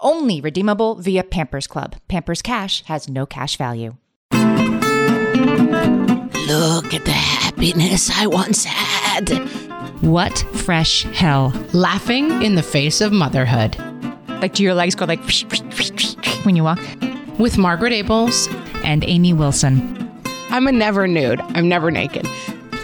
[0.00, 1.96] Only redeemable via Pampers Club.
[2.08, 3.96] Pampers Cash has no cash value.
[6.48, 9.28] Look at the happiness I once had.
[10.00, 11.52] What fresh hell?
[11.72, 13.76] Laughing in the face of motherhood.
[14.40, 15.20] Like, do your legs go like
[16.44, 16.78] when you walk?
[17.38, 18.48] With Margaret Ables
[18.84, 19.96] And Amy Wilson.
[20.50, 21.40] I'm a never nude.
[21.40, 22.24] I'm never naked.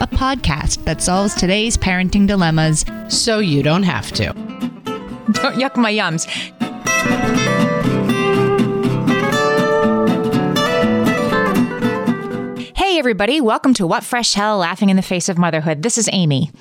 [0.01, 2.85] A podcast that solves today's parenting dilemmas.
[3.09, 4.25] So you don't have to.
[4.25, 6.27] Don't yuck my yums.
[12.77, 13.41] Hey, everybody.
[13.41, 15.83] Welcome to What Fresh Hell Laughing in the Face of Motherhood.
[15.83, 16.53] This is Amy.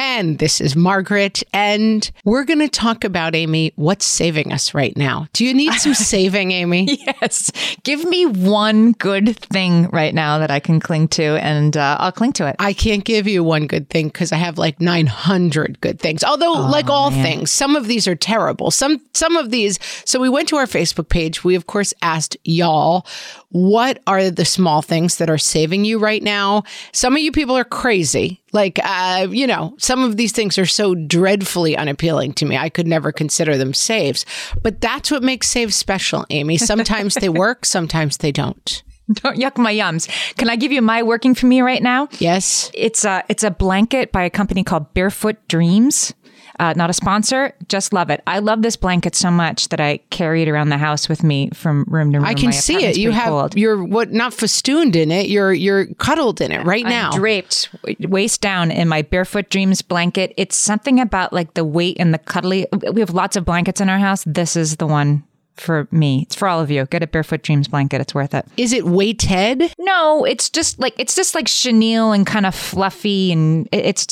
[0.00, 1.42] And this is Margaret.
[1.52, 5.26] And we're going to talk about, Amy, what's saving us right now.
[5.34, 6.98] Do you need some saving, Amy?
[7.20, 7.52] Yes.
[7.82, 12.12] Give me one good thing right now that I can cling to, and uh, I'll
[12.12, 12.56] cling to it.
[12.58, 16.24] I can't give you one good thing because I have like 900 good things.
[16.24, 18.70] Although, like all things, some of these are terrible.
[18.70, 19.78] Some some of these.
[20.06, 21.44] So we went to our Facebook page.
[21.44, 23.06] We of course asked y'all,
[23.50, 26.62] what are the small things that are saving you right now?
[26.92, 28.40] Some of you people are crazy.
[28.52, 32.56] Like, uh, you know, some of these things are so dreadfully unappealing to me.
[32.56, 34.26] I could never consider them saves.
[34.62, 36.58] But that's what makes saves special, Amy.
[36.58, 38.82] Sometimes they work, sometimes they don't.
[39.12, 40.08] Don't yuck my yums.
[40.36, 42.08] Can I give you my working for me right now?
[42.18, 42.70] Yes.
[42.74, 46.14] It's a it's a blanket by a company called Barefoot Dreams.
[46.60, 48.22] Uh, not a sponsor, just love it.
[48.26, 51.48] I love this blanket so much that I carry it around the house with me
[51.54, 52.26] from room to room.
[52.26, 52.98] I can My see it.
[52.98, 53.56] You have cold.
[53.56, 55.30] you're what not festooned in it.
[55.30, 57.12] You're you're cuddled in it right I'm now.
[57.12, 57.70] draped
[58.00, 60.34] waist down in my Barefoot Dreams blanket.
[60.36, 62.66] It's something about like the weight and the cuddly.
[62.92, 64.22] We have lots of blankets in our house.
[64.26, 65.24] This is the one
[65.60, 66.22] for me.
[66.22, 66.86] It's for all of you.
[66.86, 68.00] Get a Barefoot Dreams blanket.
[68.00, 68.46] It's worth it.
[68.56, 69.72] Is it weighted?
[69.78, 74.06] No, it's just like it's just like chenille and kind of fluffy, and it's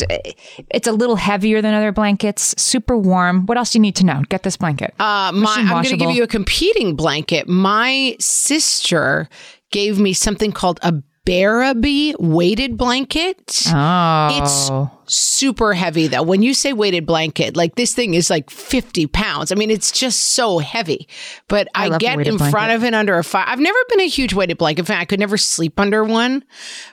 [0.70, 2.54] it's a little heavier than other blankets.
[2.60, 3.46] Super warm.
[3.46, 4.22] What else do you need to know?
[4.28, 4.94] Get this blanket.
[5.00, 7.48] Uh, my, I'm going to give you a competing blanket.
[7.48, 9.28] My sister
[9.70, 10.94] gave me something called a
[11.26, 13.62] Bearaby weighted blanket.
[13.68, 14.70] oh, It's
[15.08, 16.22] super heavy though.
[16.22, 19.52] When you say weighted blanket, like this thing is like 50 pounds.
[19.52, 21.08] I mean, it's just so heavy.
[21.48, 23.44] But I, a get in front of it under a fire.
[23.46, 24.98] I've never been a huge weighted blanket fan.
[24.98, 26.44] I could never sleep under one.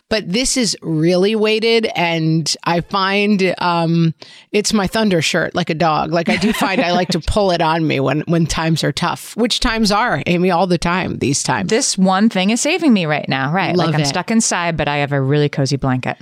[0.08, 4.14] But this is really weighted, and I find um,
[4.52, 6.12] it's my thunder shirt, like a dog.
[6.12, 8.92] Like I do find I like to pull it on me when when times are
[8.92, 9.36] tough.
[9.36, 10.52] Which times are, Amy?
[10.52, 11.18] All the time.
[11.18, 11.72] These times.
[11.72, 13.52] this one thing is saving me right now.
[13.52, 14.06] Right, Love like I'm it.
[14.08, 16.18] stuck inside, but I have a really cozy blanket.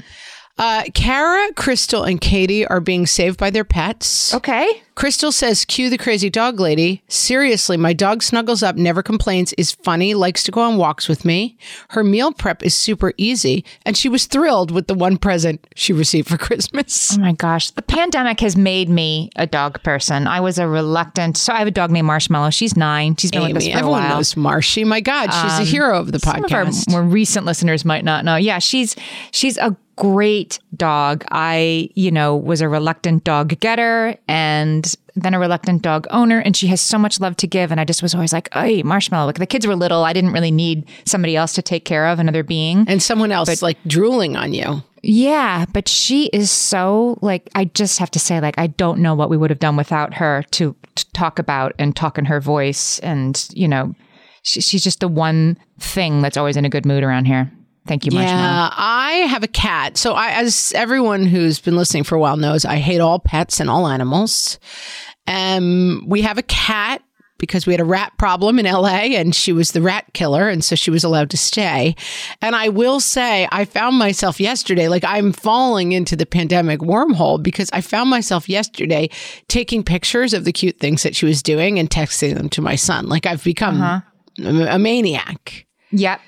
[0.55, 4.33] Uh, Kara, Crystal, and Katie are being saved by their pets.
[4.35, 4.83] Okay.
[4.95, 7.01] Crystal says, cue the crazy dog lady.
[7.07, 11.25] Seriously, my dog snuggles up, never complains, is funny, likes to go on walks with
[11.25, 11.57] me.
[11.89, 15.91] Her meal prep is super easy, and she was thrilled with the one present she
[15.93, 17.17] received for Christmas.
[17.17, 17.71] Oh my gosh.
[17.71, 20.27] The pandemic has made me a dog person.
[20.27, 21.37] I was a reluctant.
[21.37, 22.51] So I have a dog named Marshmallow.
[22.51, 23.15] She's nine.
[23.15, 24.11] She's been with us Amy, for a everyone while.
[24.11, 24.83] Um, knows Marshy.
[24.83, 26.23] My God, she's a hero of the podcast.
[26.33, 26.91] Some of our podcast.
[26.91, 28.35] more recent listeners might not know.
[28.35, 28.95] Yeah, she's
[29.31, 31.23] she's a great dog.
[31.31, 36.57] I, you know, was a reluctant dog getter and then a reluctant dog owner, and
[36.57, 37.71] she has so much love to give.
[37.71, 40.33] And I just was always like, "Hey, Marshmallow!" Like the kids were little, I didn't
[40.33, 42.85] really need somebody else to take care of, another being.
[42.87, 44.83] and someone else like drooling on you.
[45.03, 49.13] Yeah, but she is so like I just have to say like I don't know
[49.13, 52.39] what we would have done without her to, to talk about and talk in her
[52.39, 53.93] voice and you know
[54.43, 57.51] she, she's just the one thing that's always in a good mood around here.
[57.85, 58.41] Thank you, Marshmallow.
[58.41, 59.97] Yeah, I have a cat.
[59.97, 63.59] So I, as everyone who's been listening for a while knows, I hate all pets
[63.59, 64.57] and all animals.
[65.27, 67.01] Um, we have a cat.
[67.39, 70.47] because we had a rat problem in LA and she was the rat killer.
[70.47, 71.93] And so she was allowed to stay.
[72.41, 77.43] And I will say, I found myself yesterday, like I'm falling into the pandemic wormhole
[77.43, 79.09] because I found myself yesterday
[79.49, 82.75] taking pictures of the cute things that she was doing and texting them to my
[82.75, 83.09] son.
[83.09, 84.67] Like I've become uh-huh.
[84.69, 85.65] a maniac.
[85.91, 86.21] Yep.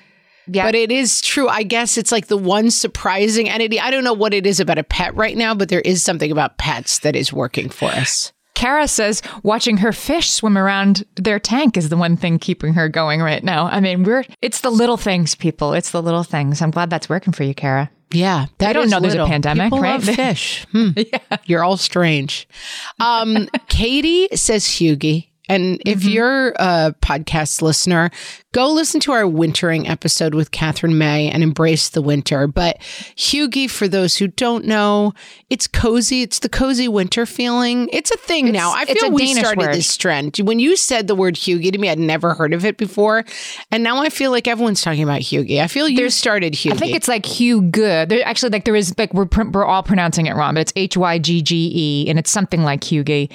[0.46, 0.64] Yeah.
[0.64, 1.48] But it is true.
[1.48, 3.80] I guess it's like the one surprising entity.
[3.80, 6.30] I don't know what it is about a pet right now, but there is something
[6.30, 8.32] about pets that is working for us.
[8.54, 12.88] Kara says watching her fish swim around their tank is the one thing keeping her
[12.88, 13.66] going right now.
[13.66, 15.74] I mean, we're it's the little things, people.
[15.74, 16.62] It's the little things.
[16.62, 17.90] I'm glad that's working for you, Kara.
[18.12, 18.98] Yeah, that I don't know.
[18.98, 19.16] Little.
[19.16, 20.02] There's a pandemic, People right?
[20.02, 20.66] Love fish.
[20.72, 20.90] Hmm.
[20.96, 21.36] yeah.
[21.44, 22.48] You're all strange.
[22.98, 26.08] Um, Katie says hygge and if mm-hmm.
[26.08, 28.10] you're a podcast listener,
[28.52, 32.46] go listen to our wintering episode with Katherine May and embrace the winter.
[32.46, 32.78] But
[33.16, 35.12] hygge, for those who don't know,
[35.50, 36.22] it's cozy.
[36.22, 37.88] It's the cozy winter feeling.
[37.92, 38.72] It's a thing it's, now.
[38.74, 39.74] I feel we Danish started word.
[39.74, 40.36] this trend.
[40.38, 43.24] When you said the word hygge to me, I'd never heard of it before.
[43.70, 45.60] And now I feel like everyone's talking about hygge.
[45.60, 46.72] I feel you There's, started hygge.
[46.72, 47.72] I think it's like Hugue.
[47.72, 50.96] There, actually, like there is, like we're, we're all pronouncing it wrong, but it's H
[50.96, 53.30] Y G G E and it's something like hygge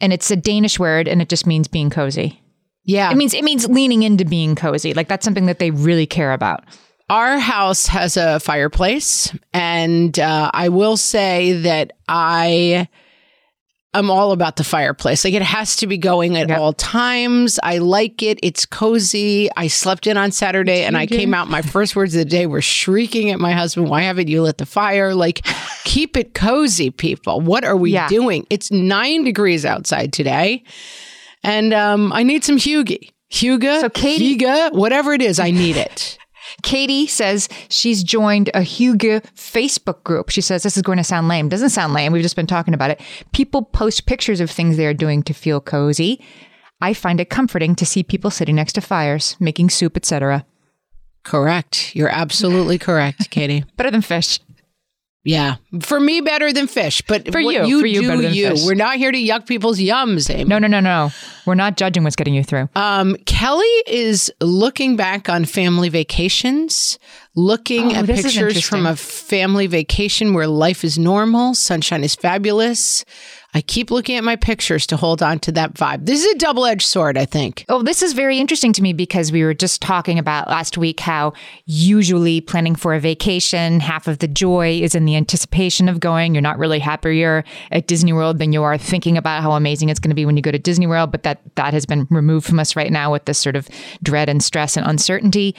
[0.00, 2.42] and it's a Danish word and it just means being cozy.
[2.84, 3.10] Yeah.
[3.10, 4.94] It means it means leaning into being cozy.
[4.94, 6.64] Like that's something that they really care about.
[7.08, 12.88] Our house has a fireplace and uh, I will say that I
[13.96, 15.24] I'm all about the fireplace.
[15.24, 16.58] Like it has to be going at yep.
[16.58, 17.58] all times.
[17.62, 18.38] I like it.
[18.42, 19.48] It's cozy.
[19.56, 21.48] I slept in on Saturday and I came out.
[21.48, 24.58] My first words of the day were shrieking at my husband, Why haven't you lit
[24.58, 25.14] the fire?
[25.14, 25.46] Like,
[25.84, 27.40] keep it cozy, people.
[27.40, 28.06] What are we yeah.
[28.08, 28.46] doing?
[28.50, 30.62] It's nine degrees outside today.
[31.42, 33.12] And um, I need some hygge.
[33.32, 36.16] Huga, so Katie, Higa, whatever it is, I need it.
[36.62, 40.30] Katie says she's joined a hygge Facebook group.
[40.30, 41.48] She says this is going to sound lame.
[41.48, 42.12] Doesn't sound lame.
[42.12, 43.00] We've just been talking about it.
[43.32, 46.22] People post pictures of things they are doing to feel cozy.
[46.80, 50.44] I find it comforting to see people sitting next to fires, making soup, etc.
[51.24, 51.94] Correct.
[51.96, 53.64] You're absolutely correct, Katie.
[53.76, 54.40] Better than fish.
[55.26, 57.02] Yeah, for me, better than fish.
[57.02, 58.50] But for you, you for you, do you.
[58.50, 58.64] Fish.
[58.64, 60.32] We're not here to yuck people's yums.
[60.32, 60.44] Amy.
[60.44, 61.10] No, no, no, no.
[61.44, 62.68] We're not judging what's getting you through.
[62.76, 67.00] Um, Kelly is looking back on family vacations,
[67.34, 73.04] looking oh, at pictures from a family vacation where life is normal, sunshine is fabulous.
[73.56, 76.04] I keep looking at my pictures to hold on to that vibe.
[76.04, 77.64] This is a double edged sword, I think.
[77.70, 81.00] Oh, this is very interesting to me because we were just talking about last week
[81.00, 81.32] how
[81.64, 86.34] usually planning for a vacation, half of the joy is in the anticipation of going.
[86.34, 90.00] You're not really happier at Disney World than you are thinking about how amazing it's
[90.00, 91.10] going to be when you go to Disney World.
[91.10, 93.70] But that, that has been removed from us right now with this sort of
[94.02, 95.56] dread and stress and uncertainty.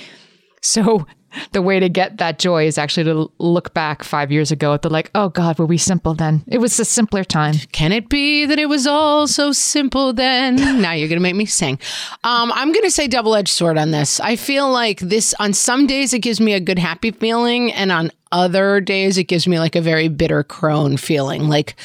[0.62, 1.08] So
[1.52, 4.82] the way to get that joy is actually to look back five years ago at
[4.82, 6.44] the like, oh God, were we simple then?
[6.48, 7.56] It was a simpler time.
[7.72, 10.56] Can it be that it was all so simple then?
[10.82, 11.80] now you're going to make me sing.
[12.24, 14.20] Um, I'm going to say double edged sword on this.
[14.20, 17.72] I feel like this, on some days, it gives me a good, happy feeling.
[17.74, 21.76] And on other days, it gives me like a very bitter crone feeling like,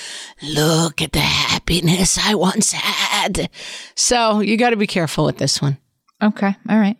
[0.42, 3.48] look at the happiness I once had.
[3.94, 5.78] So you got to be careful with this one.
[6.22, 6.54] Okay.
[6.68, 6.96] All right.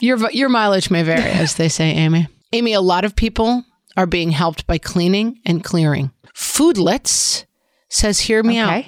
[0.00, 2.28] Your your mileage may vary, as they say, Amy.
[2.52, 3.64] Amy, a lot of people
[3.96, 6.10] are being helped by cleaning and clearing.
[6.34, 7.44] Foodlets
[7.88, 8.78] says, "Hear me okay.
[8.78, 8.84] out."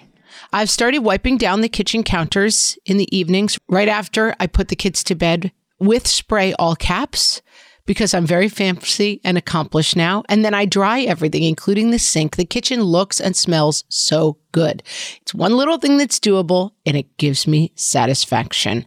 [0.52, 4.76] I've started wiping down the kitchen counters in the evenings right after I put the
[4.76, 7.42] kids to bed with spray all caps
[7.84, 10.22] because I'm very fancy and accomplished now.
[10.28, 12.36] And then I dry everything, including the sink.
[12.36, 14.82] The kitchen looks and smells so good.
[15.22, 18.84] It's one little thing that's doable and it gives me satisfaction.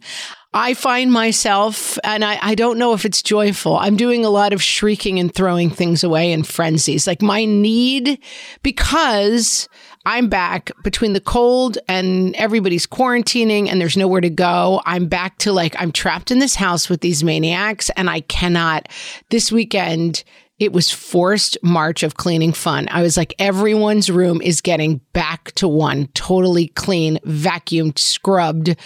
[0.54, 4.52] I find myself, and I, I don't know if it's joyful, I'm doing a lot
[4.52, 7.06] of shrieking and throwing things away in frenzies.
[7.06, 8.18] Like my need,
[8.62, 9.66] because
[10.04, 14.82] I'm back between the cold and everybody's quarantining and there's nowhere to go.
[14.84, 18.88] I'm back to like, I'm trapped in this house with these maniacs and I cannot.
[19.30, 20.24] This weekend,
[20.62, 22.86] it was forced march of cleaning fun.
[22.88, 28.76] I was like, everyone's room is getting back to one, totally clean, vacuumed, scrubbed.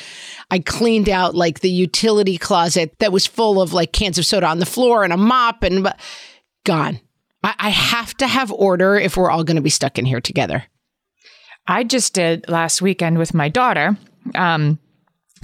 [0.51, 4.47] I cleaned out like the utility closet that was full of like cans of soda
[4.47, 5.93] on the floor and a mop and
[6.65, 6.99] gone.
[7.45, 10.23] I, I have to have order if we're all going to be stuck in here
[10.23, 10.65] together.
[11.67, 13.99] I just did last weekend with my daughter.
[14.35, 14.79] Um,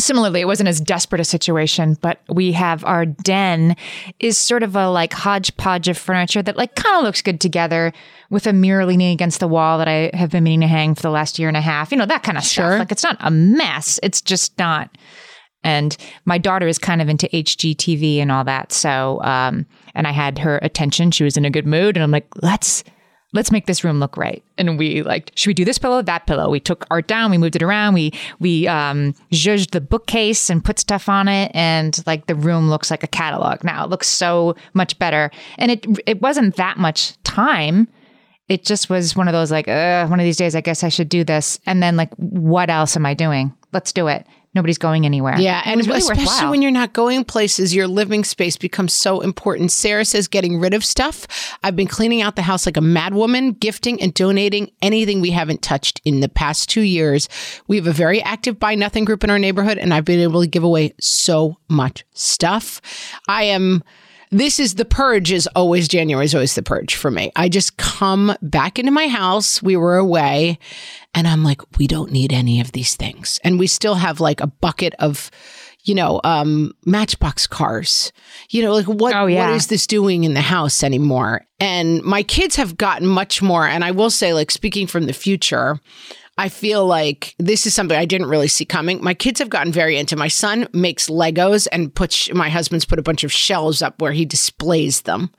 [0.02, 3.76] Similarly, it wasn't as desperate a situation, but we have our den
[4.18, 7.92] is sort of a like hodgepodge of furniture that like kind of looks good together
[8.28, 11.02] with a mirror leaning against the wall that I have been meaning to hang for
[11.02, 11.92] the last year and a half.
[11.92, 12.64] You know, that kind of sure.
[12.64, 12.78] stuff.
[12.80, 14.00] Like it's not a mess.
[14.02, 14.90] It's just not.
[15.62, 18.72] And my daughter is kind of into HGTV and all that.
[18.72, 21.12] So, um, and I had her attention.
[21.12, 21.96] She was in a good mood.
[21.96, 22.82] And I'm like, let's,
[23.32, 24.42] let's make this room look right.
[24.58, 26.50] And we like, should we do this pillow, that pillow?
[26.50, 30.64] We took art down, we moved it around, we we um zhuzhed the bookcase and
[30.64, 33.84] put stuff on it, and like the room looks like a catalog now.
[33.84, 35.30] It looks so much better.
[35.58, 37.88] And it it wasn't that much time.
[38.48, 41.08] It just was one of those like, one of these days I guess I should
[41.08, 41.58] do this.
[41.64, 43.54] And then like, what else am I doing?
[43.72, 45.38] Let's do it nobody's going anywhere.
[45.38, 46.50] Yeah, and really especially worthwhile.
[46.50, 49.72] when you're not going places, your living space becomes so important.
[49.72, 51.26] Sarah says getting rid of stuff.
[51.62, 55.62] I've been cleaning out the house like a madwoman, gifting and donating anything we haven't
[55.62, 57.28] touched in the past two years.
[57.66, 60.40] We have a very active buy nothing group in our neighborhood, and I've been able
[60.42, 62.80] to give away so much stuff.
[63.28, 63.82] I am.
[64.32, 67.30] This is the purge is always January is always the purge for me.
[67.36, 69.62] I just come back into my house.
[69.62, 70.58] We were away
[71.14, 73.38] and I'm like, we don't need any of these things.
[73.44, 75.30] And we still have like a bucket of,
[75.84, 78.10] you know, um, matchbox cars.
[78.48, 79.48] You know, like what, Oh, yeah.
[79.48, 81.44] what is this doing in the house anymore?
[81.60, 83.66] And my kids have gotten much more.
[83.66, 85.78] And I will say, like, speaking from the future,
[86.38, 89.02] I feel like this is something I didn't really see coming.
[89.02, 90.16] My kids have gotten very into.
[90.16, 94.12] My son makes Legos and puts my husband's put a bunch of shelves up where
[94.12, 95.30] he displays them.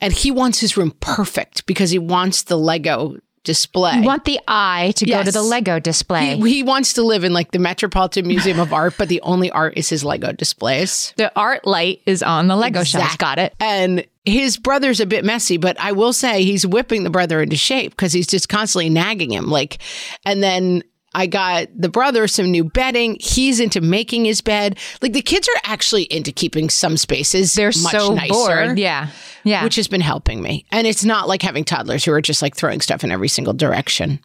[0.00, 3.96] And he wants his room perfect because he wants the Lego display.
[3.96, 6.36] You want the eye to go to the Lego display.
[6.36, 9.50] he, he wants to live in like the Metropolitan Museum of Art, but the only
[9.50, 11.12] art is his Lego displays.
[11.16, 13.04] the art light is on the Lego shelves.
[13.06, 13.54] Exact- Got it.
[13.60, 17.56] And his brother's a bit messy, but I will say he's whipping the brother into
[17.56, 19.46] shape because he's just constantly nagging him.
[19.46, 19.78] Like,
[20.24, 20.82] and then
[21.14, 23.16] I got the brother some new bedding.
[23.20, 24.78] He's into making his bed.
[25.00, 27.54] Like the kids are actually into keeping some spaces.
[27.54, 28.78] They're much so nicer, bored.
[28.78, 29.08] Yeah.
[29.44, 29.64] Yeah.
[29.64, 30.66] which has been helping me.
[30.72, 33.54] And it's not like having toddlers who are just like throwing stuff in every single
[33.54, 34.20] direction.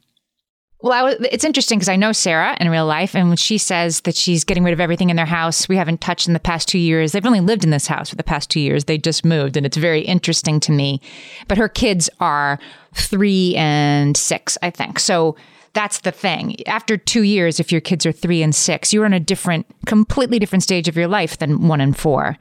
[0.84, 4.02] Well, was, it's interesting because I know Sarah in real life, and when she says
[4.02, 6.68] that she's getting rid of everything in their house we haven't touched in the past
[6.68, 8.86] two years, they've only lived in this house for the past two years.
[8.86, 11.00] They just moved, and it's very interesting to me.
[11.48, 12.60] But her kids are
[12.96, 15.00] three and six, I think.
[15.00, 15.36] So
[15.74, 16.56] that's the thing.
[16.68, 20.40] After two years, if your kids are three and six, you're in a different, completely
[20.40, 22.38] different stage of your life than one and four.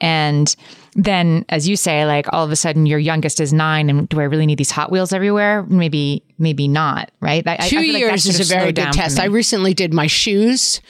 [0.00, 0.54] And
[0.94, 4.20] then, as you say, like all of a sudden your youngest is nine, and do
[4.20, 5.62] I really need these Hot Wheels everywhere?
[5.64, 7.46] Maybe, maybe not, right?
[7.46, 9.20] I, I Two like years is a very good test.
[9.20, 10.80] I recently did my shoes.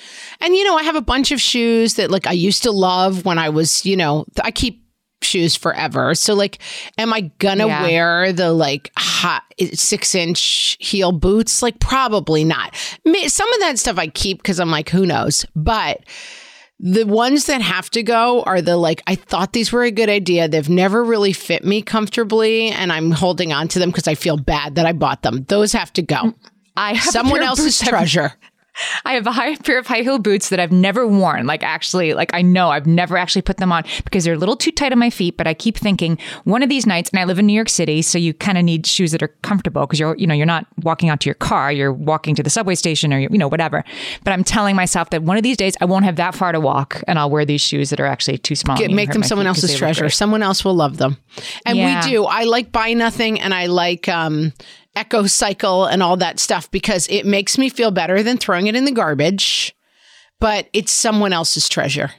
[0.41, 3.25] And, you know, I have a bunch of shoes that, like, I used to love
[3.25, 4.84] when I was, you know, I keep
[5.25, 6.15] shoes forever.
[6.15, 6.59] So, like,
[6.99, 7.83] am I gonna Yeah.
[7.83, 11.63] wear the, like, hot six inch heel boots?
[11.63, 12.75] Like, probably not.
[13.27, 15.45] Some of that stuff I keep because I'm like, who knows?
[15.57, 16.01] But,
[16.81, 20.09] the ones that have to go are the like, I thought these were a good
[20.11, 20.49] idea.
[20.49, 24.37] They've never really fit me comfortably, and I'm holding on to them because I feel
[24.37, 25.45] bad that I bought them.
[25.49, 26.35] Those have to go.
[26.77, 28.33] I have Someone else's treasure.
[29.05, 31.47] I have a high pair of high heel boots that I've never worn.
[31.47, 34.57] Like actually, like I know I've never actually put them on because they're a little
[34.57, 35.37] too tight on my feet.
[35.37, 38.03] But I keep thinking one of these nights, and I live in New York City,
[38.03, 40.67] so you kind of need shoes that are comfortable because you're, you know, you're not
[40.83, 43.85] walking out to your car, you're walking to the subway station or you know whatever.
[44.25, 46.61] But I'm telling myself that one of these days I won't have that far to
[46.61, 48.77] walk, and I'll wear these shoes that are actually too small.
[48.77, 50.11] Get, make them someone else's treasure.
[50.11, 51.17] Someone else will love them.
[51.65, 52.05] And Yeah.
[52.05, 52.25] we do.
[52.25, 54.53] I like buy nothing and I like um
[54.97, 58.77] Echo Cycle and all that stuff because it makes me feel better than throwing it
[58.77, 59.75] in the garbage.
[60.41, 62.11] But it's someone else's treasure.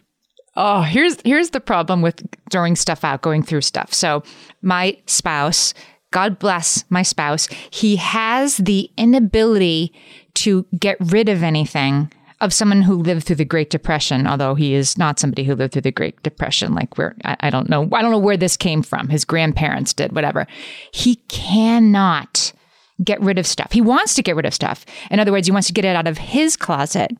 [0.56, 3.94] Oh, here's here's the problem with throwing stuff out, going through stuff.
[3.94, 4.24] So,
[4.62, 5.74] my spouse,
[6.12, 9.94] God bless my spouse, he has the inability
[10.36, 14.74] to get rid of anything of someone who lived through the Great Depression, although he
[14.74, 16.74] is not somebody who lived through the Great Depression.
[16.74, 19.10] Like where I, I don't know, I don't know where this came from.
[19.10, 20.48] His grandparents did, whatever.
[20.92, 22.54] He cannot
[23.04, 23.72] get rid of stuff.
[23.72, 24.86] He wants to get rid of stuff.
[25.12, 27.12] In other words, he wants to get it out of his closet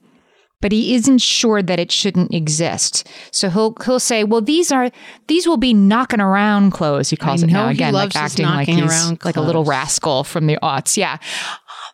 [0.62, 3.08] but he isn't sure that it shouldn't exist.
[3.30, 4.90] So he'll he'll say, "Well, these are
[5.28, 8.68] these will be knocking around clothes." He calls I it now again, like acting like
[8.68, 10.98] he's like a little rascal from the aughts.
[10.98, 11.18] Yeah,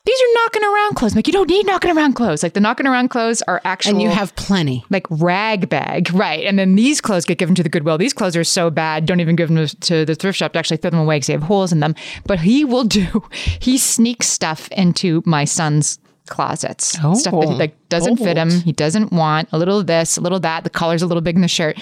[0.03, 1.13] these are knocking around clothes.
[1.13, 2.43] I'm like you don't need knocking around clothes.
[2.43, 3.91] Like the knocking around clothes are actual.
[3.91, 4.83] And you have plenty.
[4.89, 6.45] like rag bag, right?
[6.45, 7.97] And then these clothes get given to the Goodwill.
[7.97, 10.77] These clothes are so bad, don't even give them to the thrift shop to actually
[10.77, 11.95] throw them away because they have holes in them.
[12.25, 13.23] But he will do.
[13.59, 16.97] He sneaks stuff into my son's closets.
[17.03, 17.13] Oh.
[17.13, 18.49] Stuff that like doesn't fit him.
[18.51, 18.59] Oh.
[18.59, 20.63] He doesn't want a little of this, a little of that.
[20.63, 21.77] The collar's a little big in the shirt.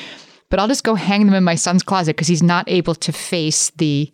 [0.50, 3.12] But I'll just go hang them in my son's closet because he's not able to
[3.12, 4.12] face the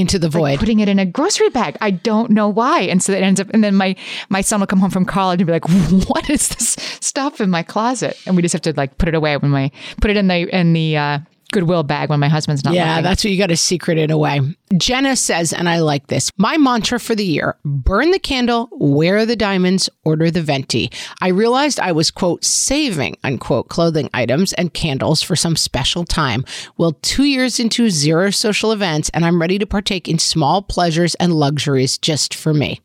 [0.00, 0.58] Into the void.
[0.58, 1.76] putting it in a grocery bag.
[1.80, 2.80] I don't know why.
[2.82, 3.94] And so it ends up, and then my,
[4.28, 5.68] my son will come home from college and be like,
[6.08, 8.18] what is this stuff in my closet?
[8.26, 10.48] And we just have to like put it away when my, put it in the,
[10.56, 11.18] in the, uh,
[11.52, 13.04] Goodwill bag when my husband's not Yeah, looking.
[13.04, 14.40] that's what you got to secret it away.
[14.76, 19.26] Jenna says, and I like this my mantra for the year burn the candle, wear
[19.26, 20.90] the diamonds, order the venti.
[21.20, 26.44] I realized I was, quote, saving, unquote, clothing items and candles for some special time.
[26.78, 31.14] Well, two years into zero social events, and I'm ready to partake in small pleasures
[31.16, 32.80] and luxuries just for me.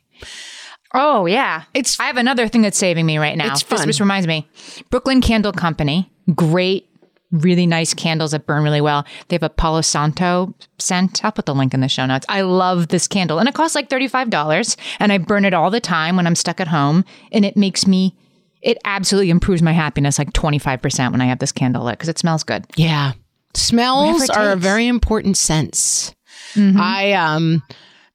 [0.94, 3.52] Oh yeah, It's- I have another thing that's saving me right now.
[3.52, 3.88] It's This fun.
[3.88, 4.48] which reminds me,
[4.90, 6.88] Brooklyn Candle Company, great,
[7.32, 9.06] really nice candles that burn really well.
[9.28, 11.24] They have a Palo Santo scent.
[11.24, 12.26] I'll put the link in the show notes.
[12.30, 14.78] I love this candle, and it costs like thirty five dollars.
[15.00, 17.88] And I burn it all the time when I'm stuck at home, and it makes
[17.88, 18.16] me.
[18.62, 22.18] It absolutely improves my happiness like 25% when I have this candle lit because it
[22.18, 22.66] smells good.
[22.76, 23.12] Yeah.
[23.54, 26.16] Smells Whatever it are a very important sense.
[26.56, 26.80] Mm-hmm.
[26.82, 27.62] I um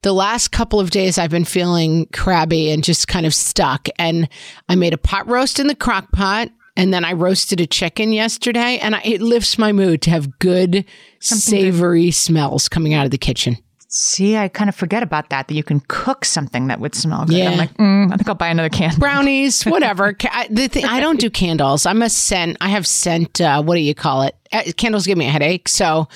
[0.02, 4.28] the last couple of days I've been feeling crabby and just kind of stuck and
[4.68, 6.48] I made a pot roast in the crock pot
[6.80, 10.38] and then I roasted a chicken yesterday and I, it lifts my mood to have
[10.38, 10.86] good
[11.18, 13.58] savory smells coming out of the kitchen.
[13.92, 17.24] See, I kind of forget about that, that you can cook something that would smell
[17.24, 17.36] good.
[17.36, 17.50] Yeah.
[17.50, 18.96] I'm like, mm, I think I'll buy another can.
[19.00, 20.16] Brownies, whatever.
[20.30, 21.86] I, the thing, I don't do candles.
[21.86, 22.56] I'm a scent.
[22.60, 23.40] I have scent.
[23.40, 24.36] Uh, what do you call it?
[24.52, 26.06] Uh, candles give me a headache, so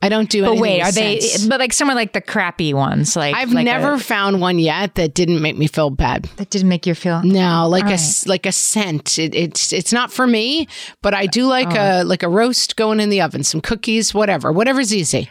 [0.00, 0.42] I don't do.
[0.42, 1.46] But wait, are they, scents.
[1.46, 3.14] but like some are like the crappy ones.
[3.14, 6.24] Like I've like never a- found one yet that didn't make me feel bad.
[6.36, 7.22] that didn't make you feel.
[7.22, 9.18] No, like a s like a scent.
[9.18, 10.66] It, it's it's not for me,
[11.02, 14.50] but I do like a like a roast going in the oven, some cookies, whatever,
[14.50, 15.28] whatever's easy.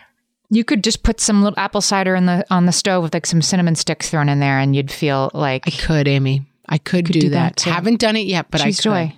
[0.50, 3.26] You could just put some little apple cider in the on the stove with like
[3.26, 6.46] some cinnamon sticks thrown in there, and you'd feel like I could, Amy.
[6.70, 7.58] I could, do, do that.
[7.58, 7.70] that.
[7.70, 9.14] Haven't done it yet, but juice I could.
[9.14, 9.16] joy.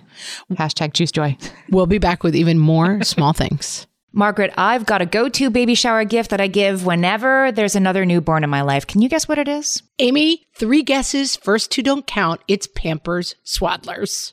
[0.56, 1.36] Hashtag juice joy.
[1.70, 3.86] We'll be back with even more small things.
[4.12, 8.42] Margaret, I've got a go-to baby shower gift that I give whenever there's another newborn
[8.42, 8.84] in my life.
[8.86, 9.84] Can you guess what it is?
[10.00, 11.36] Amy, three guesses.
[11.36, 12.40] First two don't count.
[12.48, 14.32] It's Pampers Swaddlers.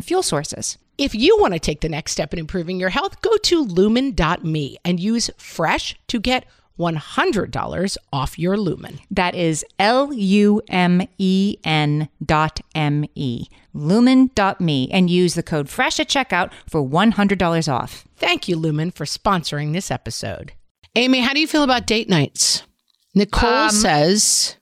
[0.00, 0.78] fuel sources.
[0.96, 4.78] If you want to take the next step in improving your health, go to lumen.me
[4.84, 6.46] and use fresh to get
[6.78, 9.00] $100 off your lumen.
[9.10, 15.34] That is L U M E N dot M E, lumen dot me, and use
[15.34, 18.04] the code FRESH at checkout for $100 off.
[18.16, 20.52] Thank you, Lumen, for sponsoring this episode.
[20.96, 22.62] Amy, how do you feel about date nights?
[23.14, 24.56] Nicole um, says,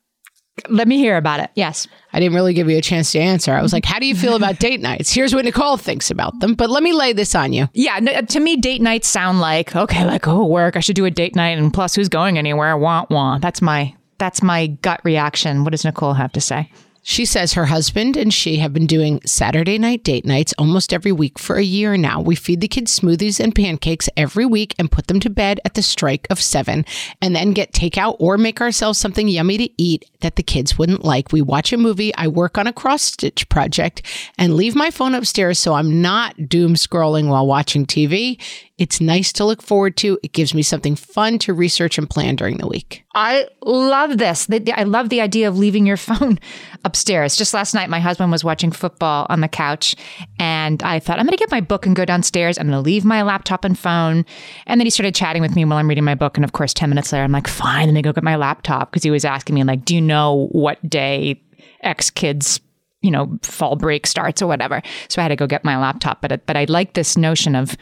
[0.68, 1.50] Let me hear about it.
[1.54, 1.86] Yes.
[2.12, 3.54] I didn't really give you a chance to answer.
[3.54, 5.12] I was like, how do you feel about date nights?
[5.12, 7.68] Here's what Nicole thinks about them, but let me lay this on you.
[7.72, 10.76] Yeah, n- to me, date nights sound like okay, like oh, work.
[10.76, 12.76] I should do a date night, and plus, who's going anywhere?
[12.76, 13.42] Want want.
[13.42, 15.64] That's my that's my gut reaction.
[15.64, 16.70] What does Nicole have to say?
[17.04, 21.10] She says her husband and she have been doing Saturday night date nights almost every
[21.10, 22.20] week for a year now.
[22.20, 25.74] We feed the kids smoothies and pancakes every week and put them to bed at
[25.74, 26.84] the strike of seven,
[27.20, 31.04] and then get takeout or make ourselves something yummy to eat that the kids wouldn't
[31.04, 31.32] like.
[31.32, 34.02] We watch a movie, I work on a cross stitch project,
[34.38, 38.40] and leave my phone upstairs so I'm not doom scrolling while watching TV.
[38.82, 40.18] It's nice to look forward to.
[40.24, 43.04] It gives me something fun to research and plan during the week.
[43.14, 44.48] I love this.
[44.74, 46.40] I love the idea of leaving your phone
[46.84, 47.36] upstairs.
[47.36, 49.94] Just last night, my husband was watching football on the couch,
[50.40, 52.58] and I thought, I'm going to get my book and go downstairs.
[52.58, 54.24] I'm going to leave my laptop and phone.
[54.66, 56.36] And then he started chatting with me while I'm reading my book.
[56.36, 57.94] And of course, 10 minutes later, I'm like, fine.
[57.94, 60.90] Me go get my laptop because he was asking me, like, do you know what
[60.90, 61.40] day
[61.84, 62.60] X kids
[63.00, 64.80] you know, fall break starts or whatever.
[65.08, 66.20] So I had to go get my laptop.
[66.20, 67.76] But but I like this notion of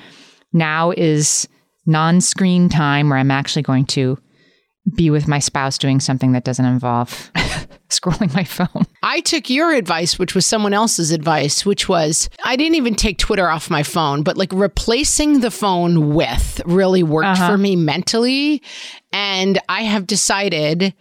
[0.52, 1.48] now is
[1.86, 4.18] non-screen time where I'm actually going to
[4.94, 7.30] be with my spouse doing something that doesn't involve
[7.90, 8.86] scrolling my phone.
[9.02, 13.18] I took your advice, which was someone else's advice, which was I didn't even take
[13.18, 17.50] Twitter off my phone, but like replacing the phone with really worked uh-huh.
[17.50, 18.62] for me mentally.
[19.12, 20.94] And I have decided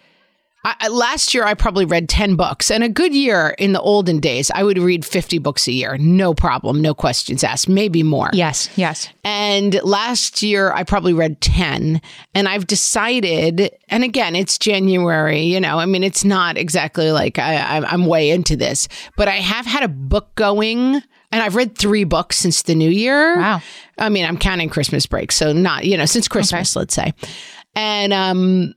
[0.66, 2.70] I, last year, I probably read 10 books.
[2.70, 5.98] And a good year in the olden days, I would read 50 books a year.
[5.98, 6.82] No problem.
[6.82, 7.70] No questions asked.
[7.70, 8.30] Maybe more.
[8.34, 8.70] Yes.
[8.76, 9.10] Yes.
[9.24, 12.02] And last year, I probably read 10.
[12.34, 17.40] And I've decided, and again, it's January, you know, I mean, it's not exactly like
[17.40, 21.02] I, I'm way into this, but I have had a book going.
[21.32, 23.38] And I've read three books since the new year.
[23.38, 23.62] Wow.
[24.00, 25.32] I mean, I'm counting Christmas break.
[25.32, 26.82] So not, you know, since Christmas, okay.
[26.82, 27.14] let's say.
[27.76, 28.74] And um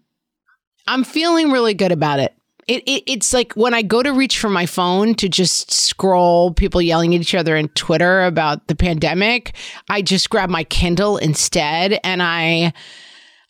[0.86, 2.34] I'm feeling really good about it.
[2.68, 6.52] It, it, it's like when I go to reach for my phone to just scroll
[6.52, 9.56] people yelling at each other in Twitter about the pandemic,
[9.88, 12.72] I just grab my Kindle instead and I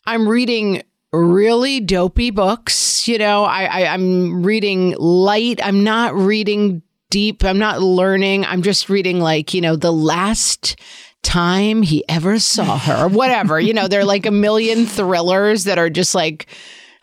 [0.05, 3.07] I'm reading really dopey books.
[3.07, 5.59] You know, I, I I'm reading light.
[5.63, 7.43] I'm not reading deep.
[7.45, 8.45] I'm not learning.
[8.45, 10.75] I'm just reading like, you know, the last
[11.21, 13.59] time he ever saw her or whatever.
[13.59, 16.47] you know, they're like a million thrillers that are just like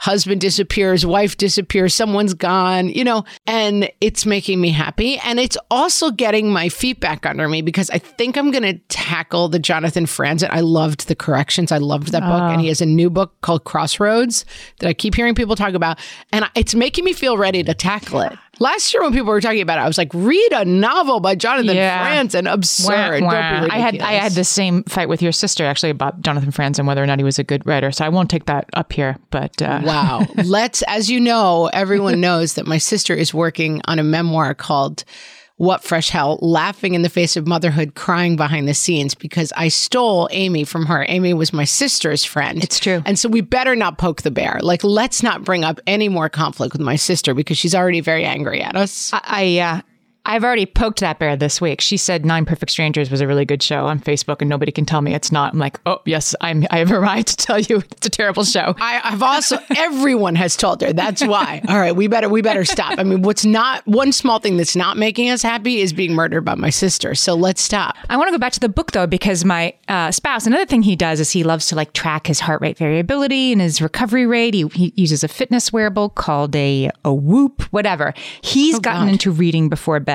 [0.01, 5.19] husband disappears, wife disappears, someone's gone, you know, and it's making me happy.
[5.19, 8.79] And it's also getting my feet back under me because I think I'm going to
[8.89, 10.49] tackle the Jonathan Franzen.
[10.51, 11.71] I loved the corrections.
[11.71, 12.41] I loved that book.
[12.41, 12.71] And he ah.
[12.71, 14.47] has a new book called Crossroads
[14.79, 15.99] that I keep hearing people talk about.
[16.33, 18.33] And it's making me feel ready to tackle it.
[18.61, 21.35] Last year when people were talking about it, I was like, read a novel by
[21.35, 22.07] Jonathan yeah.
[22.07, 22.53] Franzen.
[22.53, 23.23] Absurd.
[23.23, 23.69] Wah, wah.
[23.71, 27.03] I had I had the same fight with your sister actually about Jonathan Franzen, whether
[27.03, 27.91] or not he was a good writer.
[27.91, 29.17] So I won't take that up here.
[29.31, 29.81] But uh.
[29.85, 34.55] wow, let's as you know, everyone knows that my sister is working on a memoir
[34.55, 35.05] called
[35.61, 39.69] what Fresh Hell, laughing in the face of motherhood, crying behind the scenes because I
[39.69, 41.05] stole Amy from her.
[41.07, 42.65] Amy was my sister's friend.
[42.65, 43.03] It's true.
[43.05, 44.59] And so we better not poke the bear.
[44.63, 48.25] Like, let's not bring up any more conflict with my sister because she's already very
[48.25, 49.13] angry at us.
[49.13, 49.81] I, I uh,
[50.27, 51.81] I've already poked that bear this week.
[51.81, 54.85] She said Nine Perfect Strangers was a really good show on Facebook, and nobody can
[54.85, 55.55] tell me it's not.
[55.55, 56.67] I'm like, oh yes, I'm.
[56.71, 58.75] I have a right to tell you it's a terrible show.
[58.79, 61.63] I, I've also everyone has told her that's why.
[61.69, 62.99] All right, we better we better stop.
[62.99, 66.43] I mean, what's not one small thing that's not making us happy is being murdered
[66.43, 67.15] by my sister.
[67.15, 67.97] So let's stop.
[68.11, 70.47] I want to go back to the book though, because my uh, spouse.
[70.47, 73.61] Another thing he does is he loves to like track his heart rate variability and
[73.61, 74.53] his recovery rate.
[74.53, 78.13] He, he uses a fitness wearable called a a Whoop, whatever.
[78.43, 79.13] He's oh, gotten God.
[79.13, 80.10] into reading before bed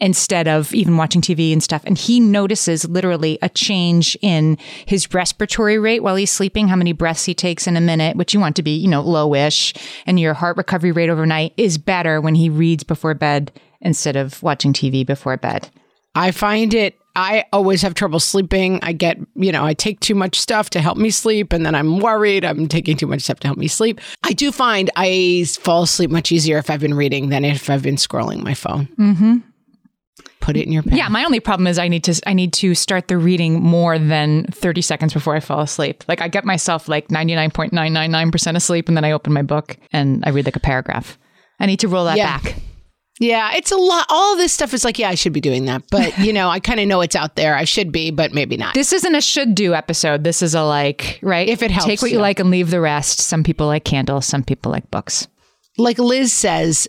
[0.00, 1.82] instead of even watching TV and stuff.
[1.84, 6.92] And he notices literally a change in his respiratory rate while he's sleeping, how many
[6.92, 9.76] breaths he takes in a minute, which you want to be, you know, lowish.
[10.06, 14.42] And your heart recovery rate overnight is better when he reads before bed instead of
[14.42, 15.68] watching TV before bed.
[16.14, 18.80] I find it I always have trouble sleeping.
[18.82, 21.74] I get, you know, I take too much stuff to help me sleep, and then
[21.74, 24.00] I'm worried I'm taking too much stuff to help me sleep.
[24.22, 27.82] I do find I fall asleep much easier if I've been reading than if I've
[27.82, 28.86] been scrolling my phone.
[28.98, 29.36] Mm-hmm
[30.44, 30.98] put it in your pen.
[30.98, 33.98] Yeah, my only problem is I need to I need to start the reading more
[33.98, 36.04] than 30 seconds before I fall asleep.
[36.06, 40.30] Like I get myself like 99.999% asleep and then I open my book and I
[40.30, 41.18] read like a paragraph.
[41.58, 42.38] I need to roll that yeah.
[42.38, 42.56] back.
[43.20, 44.06] Yeah, it's a lot.
[44.08, 45.84] All this stuff is like, yeah, I should be doing that.
[45.90, 47.54] But, you know, I kind of know it's out there.
[47.56, 48.74] I should be, but maybe not.
[48.74, 50.24] This isn't a should do episode.
[50.24, 51.48] This is a like, right?
[51.48, 51.86] If it helps.
[51.86, 53.20] Take what you like and leave the rest.
[53.20, 55.28] Some people like candles, some people like books.
[55.78, 56.88] Like Liz says,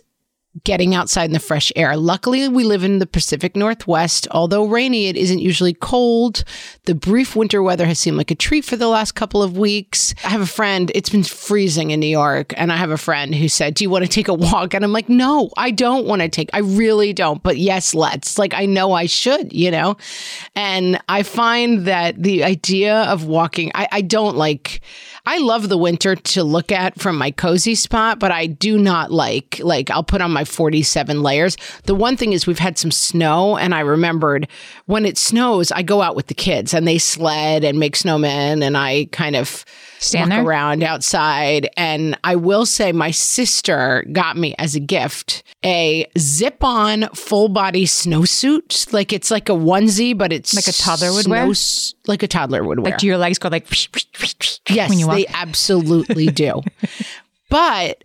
[0.64, 1.96] getting outside in the fresh air.
[1.96, 4.26] Luckily, we live in the Pacific Northwest.
[4.30, 6.44] Although rainy, it isn't usually cold.
[6.84, 10.14] The brief winter weather has seemed like a treat for the last couple of weeks.
[10.24, 13.34] I have a friend, it's been freezing in New York, and I have a friend
[13.34, 14.74] who said, Do you want to take a walk?
[14.74, 17.42] And I'm like, No, I don't want to take, I really don't.
[17.42, 18.38] But yes, let's.
[18.38, 19.96] Like, I know I should, you know?
[20.54, 24.80] And I find that the idea of walking, I, I don't like,
[25.26, 29.10] I love the winter to look at from my cozy spot, but I do not
[29.10, 31.56] like, like, I'll put on my 47 layers.
[31.84, 34.46] The one thing is we've had some snow and I remembered
[34.86, 38.62] when it snows, I go out with the kids and they sled and make snowmen
[38.62, 39.64] and I kind of
[39.98, 41.68] Stand walk around outside.
[41.76, 47.48] And I will say my sister got me as a gift a zip on full
[47.48, 48.92] body snowsuit.
[48.92, 51.50] Like it's like a onesie, but it's Like a toddler would wear?
[52.06, 52.92] Like a toddler would wear.
[52.92, 53.66] Like, do your legs go like
[54.70, 55.15] Yes, when you walk?
[55.16, 56.62] They absolutely do.
[57.50, 58.02] but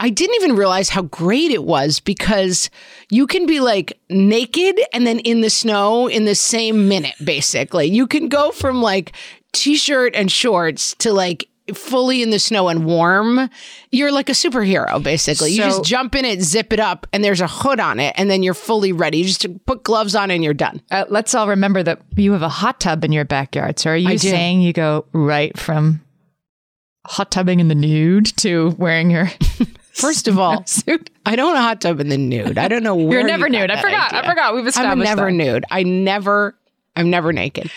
[0.00, 2.70] I didn't even realize how great it was because
[3.08, 7.86] you can be like naked and then in the snow in the same minute, basically.
[7.86, 9.12] You can go from like
[9.52, 13.48] t shirt and shorts to like fully in the snow and warm.
[13.90, 15.50] You're like a superhero, basically.
[15.52, 18.30] you just jump in it, zip it up, and there's a hood on it, and
[18.30, 19.18] then you're fully ready.
[19.18, 20.82] You just put gloves on and you're done.
[20.90, 23.78] Uh, let's all remember that you have a hot tub in your backyard.
[23.78, 26.00] So are you saying you go right from
[27.06, 29.28] hot tubbing in the nude to wearing your
[29.92, 31.10] First of all, suit?
[31.26, 32.58] I don't want a hot tub in the nude.
[32.58, 33.70] I don't know where You're never you nude.
[33.70, 34.14] I forgot.
[34.14, 34.54] I forgot.
[34.54, 34.92] We've established.
[34.92, 35.32] I'm never that.
[35.32, 35.64] nude.
[35.70, 36.56] I never.
[36.96, 37.70] I'm never naked.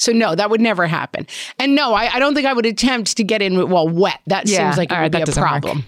[0.00, 1.26] So no, that would never happen.
[1.58, 4.18] And no, I, I don't think I would attempt to get in while wet.
[4.28, 4.56] That Yeah.
[4.70, 5.48] seems like it All would right, be a doesn't work.
[5.62, 5.84] problem.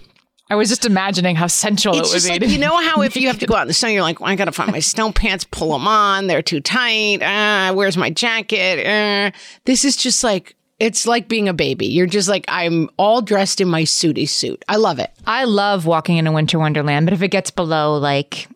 [0.51, 2.47] I was just imagining how sensual It's it would just be.
[2.47, 4.21] like you know how if you have to go out in the snow, you're like,
[4.21, 7.23] well, I gotta find my snow pants, pull them on, they're too tight.
[7.23, 8.87] Uh, where's my jacket?
[8.87, 9.31] Uh,
[9.65, 11.87] this is just like it's like being a baby.
[11.87, 14.63] You're just like I'm all dressed in my suity suit.
[14.69, 15.11] I love it.
[15.27, 18.47] I love walking in a winter wonderland, but if it gets below like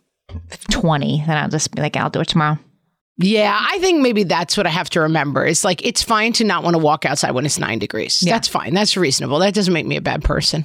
[0.71, 2.59] 20, then I'll just be like, I'll do it tomorrow.
[3.18, 5.46] Yeah, I think maybe that's what I have to remember.
[5.46, 8.20] It's like it's fine to not want to walk outside when it's nine degrees.
[8.20, 8.74] That's fine.
[8.74, 9.38] That's reasonable.
[9.38, 10.64] That doesn't make me a bad person.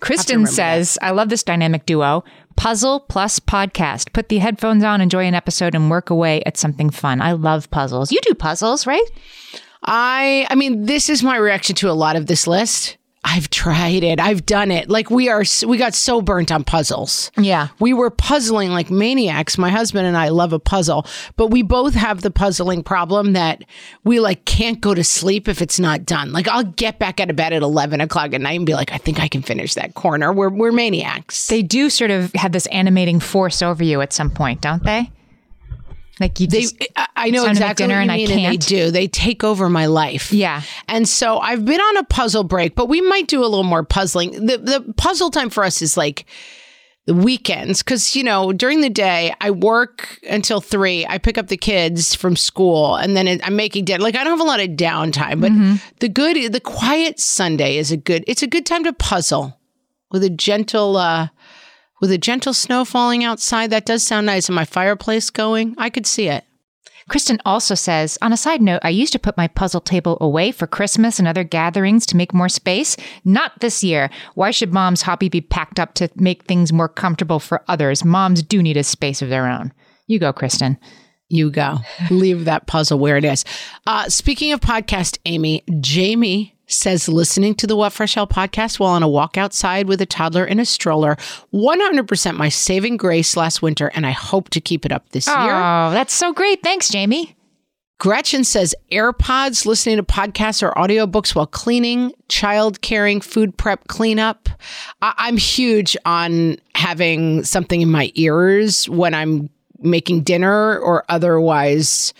[0.00, 2.22] Kristen says, I love this dynamic duo.
[2.56, 4.12] Puzzle plus podcast.
[4.12, 7.20] Put the headphones on, enjoy an episode, and work away at something fun.
[7.22, 8.12] I love puzzles.
[8.12, 9.04] You do puzzles, right?
[9.84, 12.97] I I mean, this is my reaction to a lot of this list.
[13.24, 14.20] I've tried it.
[14.20, 14.88] I've done it.
[14.88, 17.30] Like we are we got so burnt on puzzles.
[17.36, 17.68] Yeah.
[17.80, 19.58] We were puzzling like maniacs.
[19.58, 21.04] My husband and I love a puzzle,
[21.36, 23.64] but we both have the puzzling problem that
[24.04, 26.32] we like can't go to sleep if it's not done.
[26.32, 28.92] Like I'll get back out of bed at eleven o'clock at night and be like,
[28.92, 30.32] I think I can finish that corner.
[30.32, 31.48] We're we're maniacs.
[31.48, 35.10] They do sort of have this animating force over you at some point, don't they?
[36.20, 38.16] Like you They, just, I- I know time to make exactly dinner what and I
[38.16, 38.90] mean, and they do.
[38.90, 40.32] They take over my life.
[40.32, 40.62] Yeah.
[40.88, 43.82] and so I've been on a puzzle break, but we might do a little more
[43.84, 44.32] puzzling.
[44.46, 46.26] The the puzzle time for us is like
[47.06, 51.06] the weekends because you know during the day I work until three.
[51.06, 54.02] I pick up the kids from school, and then it, I'm making dinner.
[54.02, 55.76] Like I don't have a lot of downtime, but Mm-hmm.
[56.00, 58.24] the good, the quiet Sunday is a good.
[58.26, 59.58] It's a good time to puzzle
[60.10, 60.96] with a gentle.
[60.96, 61.28] uh
[62.00, 64.48] with a gentle snow falling outside, that does sound nice.
[64.48, 66.44] And my fireplace going, I could see it.
[67.08, 70.52] Kristen also says, on a side note, I used to put my puzzle table away
[70.52, 72.96] for Christmas and other gatherings to make more space.
[73.24, 74.10] Not this year.
[74.34, 78.04] Why should mom's hobby be packed up to make things more comfortable for others?
[78.04, 79.72] Moms do need a space of their own.
[80.06, 80.78] You go, Kristen.
[81.30, 81.78] You go.
[82.10, 83.44] Leave that puzzle where it is.
[83.86, 88.92] Uh, speaking of podcast, Amy, Jamie says listening to the What Fresh Hell podcast while
[88.92, 91.16] on a walk outside with a toddler in a stroller,
[91.52, 95.44] 100% my saving grace last winter, and I hope to keep it up this oh,
[95.44, 95.54] year.
[95.54, 96.62] Oh, that's so great.
[96.62, 97.34] Thanks, Jamie.
[97.98, 104.48] Gretchen says AirPods, listening to podcasts or audiobooks while cleaning, child caring, food prep, cleanup.
[105.02, 109.50] I- I'm huge on having something in my ears when I'm
[109.80, 112.14] making dinner or otherwise.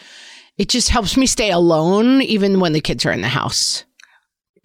[0.56, 3.84] It just helps me stay alone even when the kids are in the house.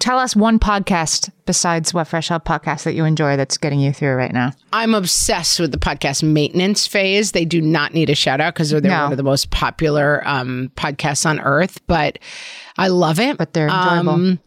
[0.04, 3.94] Tell us one podcast besides What Fresh Hell podcast that you enjoy that's getting you
[3.94, 4.52] through right now.
[4.74, 7.32] I'm obsessed with the podcast maintenance phase.
[7.32, 9.04] They do not need a shout out because they're, they're No.
[9.04, 12.20] one of the most popular um, podcasts on earth, but
[12.78, 13.38] I love it.
[13.38, 14.10] But they're enjoyable.
[14.10, 14.40] Um,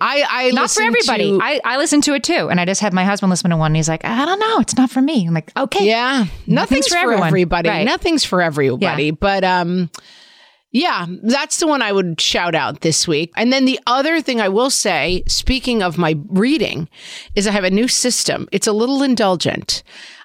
[0.00, 1.32] I, I Not for everybody.
[1.32, 2.48] to- I, I listen to it too.
[2.48, 4.60] And I just had my husband listen to one and he's like, I don't know.
[4.60, 5.26] It's not for me.
[5.26, 5.86] I'm like, okay.
[5.86, 7.26] Yeah, nothing's, for, for everyone.
[7.26, 7.68] everybody.
[7.68, 7.84] Right.
[7.84, 9.04] Nothing's for everybody.
[9.04, 9.10] Yeah.
[9.10, 9.90] But um,
[10.72, 13.32] yeah, that's the one I would shout out this week.
[13.36, 16.88] And then the other thing I will say, speaking of my reading,
[17.34, 18.48] is I have a new system.
[18.52, 19.82] It's a little indulgent.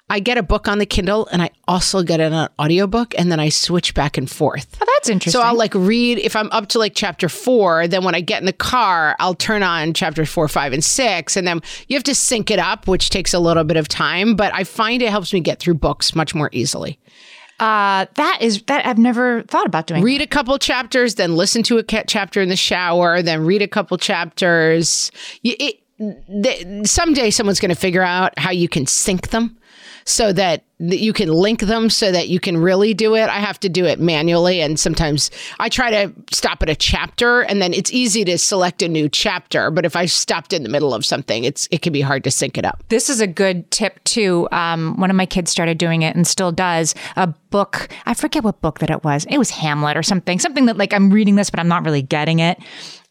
[0.08, 3.40] I get a book on the Kindle and I also get an audiobook and then
[3.40, 4.76] I switch back and forth.
[4.80, 5.40] Oh, that's interesting.
[5.40, 8.38] So I'll like read if I'm up to like chapter four, then when I get
[8.38, 11.36] in the car, I'll turn on chapter four, five, and six.
[11.36, 14.36] And then you have to sync it up, which takes a little bit of time,
[14.36, 17.00] but I find it helps me get through books much more easily.
[17.58, 20.02] Uh, that is, that I've never thought about doing.
[20.02, 23.62] Read a couple chapters, then listen to a ca- chapter in the shower, then read
[23.62, 25.10] a couple chapters.
[25.42, 29.56] It, th- someday someone's going to figure out how you can sync them.
[30.06, 33.28] So that you can link them so that you can really do it.
[33.28, 34.60] I have to do it manually.
[34.60, 38.82] And sometimes I try to stop at a chapter and then it's easy to select
[38.82, 39.70] a new chapter.
[39.70, 42.30] But if I stopped in the middle of something, it's it can be hard to
[42.30, 42.84] sync it up.
[42.88, 44.48] This is a good tip too.
[44.52, 46.94] Um, one of my kids started doing it and still does.
[47.16, 49.24] A book, I forget what book that it was.
[49.28, 50.38] It was Hamlet or something.
[50.38, 52.58] Something that like I'm reading this, but I'm not really getting it.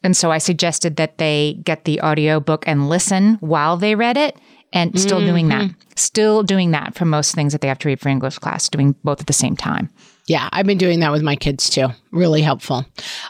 [0.03, 4.17] And so I suggested that they get the audio book and listen while they read
[4.17, 4.37] it
[4.75, 5.27] and still mm-hmm.
[5.27, 5.71] doing that.
[5.95, 8.93] Still doing that for most things that they have to read for English class, doing
[9.03, 9.89] both at the same time.
[10.27, 11.87] Yeah, I've been doing that with my kids too.
[12.11, 12.85] Really helpful.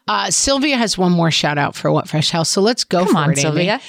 [0.07, 3.13] Uh, Sylvia has one more shout out for What Fresh Hell, so let's go Come
[3.13, 3.73] for on, it, Sylvia.
[3.73, 3.83] Amy.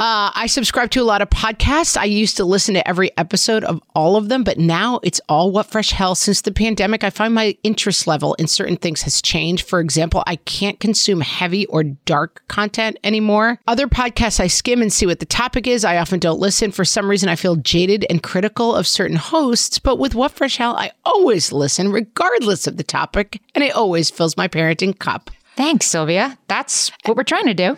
[0.00, 1.96] Uh, I subscribe to a lot of podcasts.
[1.96, 5.50] I used to listen to every episode of all of them, but now it's all
[5.50, 6.14] What Fresh Hell.
[6.14, 9.66] Since the pandemic, I find my interest level in certain things has changed.
[9.66, 13.58] For example, I can't consume heavy or dark content anymore.
[13.66, 15.84] Other podcasts I skim and see what the topic is.
[15.84, 16.70] I often don't listen.
[16.70, 20.58] For some reason, I feel jaded and critical of certain hosts, but with What Fresh
[20.58, 25.32] Hell, I always listen regardless of the topic, and it always fills my parenting cup.
[25.56, 26.38] Thanks, Sylvia.
[26.46, 27.76] That's what we're trying to do.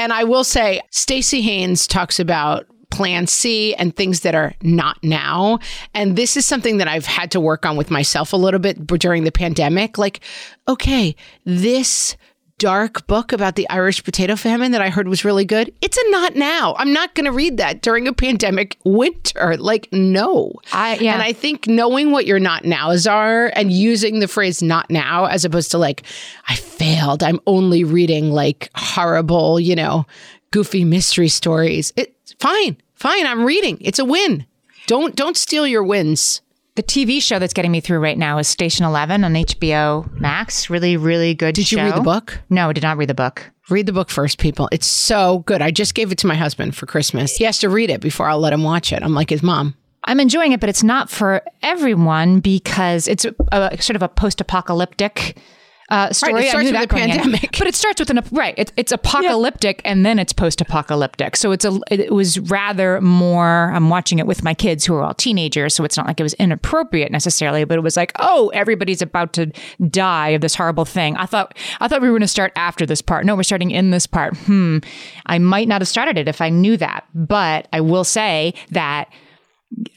[0.00, 4.96] And I will say, Stacey Haynes talks about plan C and things that are not
[5.02, 5.58] now.
[5.92, 8.86] And this is something that I've had to work on with myself a little bit
[8.86, 9.98] during the pandemic.
[9.98, 10.20] Like,
[10.66, 12.16] okay, this
[12.60, 15.74] dark book about the Irish potato famine that I heard was really good.
[15.80, 16.76] It's a not now.
[16.78, 19.56] I'm not going to read that during a pandemic winter.
[19.56, 20.52] Like, no.
[20.70, 21.14] I, yeah.
[21.14, 25.24] And I think knowing what your not nows are and using the phrase not now
[25.24, 26.02] as opposed to like,
[26.48, 27.22] I failed.
[27.22, 30.04] I'm only reading like horrible, you know,
[30.50, 31.94] goofy mystery stories.
[31.96, 32.76] It's fine.
[32.94, 33.26] Fine.
[33.26, 33.78] I'm reading.
[33.80, 34.44] It's a win.
[34.86, 36.42] Don't don't steal your wins.
[36.80, 40.70] The TV show that's getting me through right now is Station Eleven on HBO Max.
[40.70, 41.54] Really, really good.
[41.54, 41.76] Did show.
[41.76, 42.40] you read the book?
[42.48, 43.50] No, I did not read the book.
[43.68, 44.66] Read the book first, people.
[44.72, 45.60] It's so good.
[45.60, 47.36] I just gave it to my husband for Christmas.
[47.36, 49.02] He has to read it before I'll let him watch it.
[49.02, 49.74] I'm like his mom.
[50.04, 54.08] I'm enjoying it, but it's not for everyone because it's a, a sort of a
[54.08, 55.36] post-apocalyptic
[55.90, 56.34] uh, story.
[56.34, 58.54] Right, it starts with a pandemic, but it starts with an right.
[58.56, 61.36] It, it's apocalyptic and then it's post-apocalyptic.
[61.36, 61.78] So it's a.
[61.90, 63.72] It was rather more.
[63.72, 66.22] I'm watching it with my kids who are all teenagers, so it's not like it
[66.22, 69.52] was inappropriate necessarily, but it was like, oh, everybody's about to
[69.88, 71.16] die of this horrible thing.
[71.16, 73.26] I thought I thought we were going to start after this part.
[73.26, 74.36] No, we're starting in this part.
[74.36, 74.78] Hmm.
[75.26, 79.10] I might not have started it if I knew that, but I will say that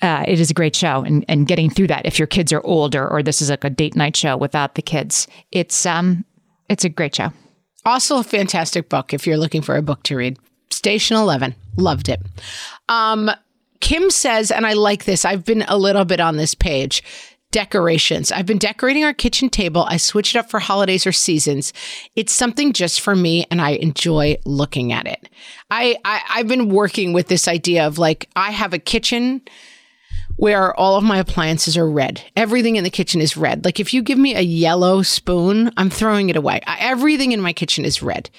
[0.02, 2.62] uh, it is a great show and, and getting through that if your kids are
[2.66, 5.28] older or this is like a date night show without the kids.
[5.52, 6.26] It's um
[6.70, 7.32] it's a great show.
[7.86, 10.38] Also a fantastic book if you're looking for a book to read.
[10.70, 12.22] Station 11 loved it.
[12.90, 13.32] Um
[13.80, 17.04] kim says and i like this i've been a little bit on this page
[17.54, 18.32] decorations.
[18.32, 19.86] I've been decorating our kitchen table.
[19.88, 21.72] I switch it up for holidays or seasons.
[22.16, 25.30] It's something just for me and I enjoy looking at it.
[25.72, 29.42] I, I I've been working with this idea of like I have a kitchen
[30.36, 32.24] where all of my appliances are red.
[32.36, 33.64] Everything in the kitchen is red.
[33.64, 36.60] Like if you give me a yellow spoon, I'm throwing it away.
[36.66, 38.32] Everything in my kitchen is red.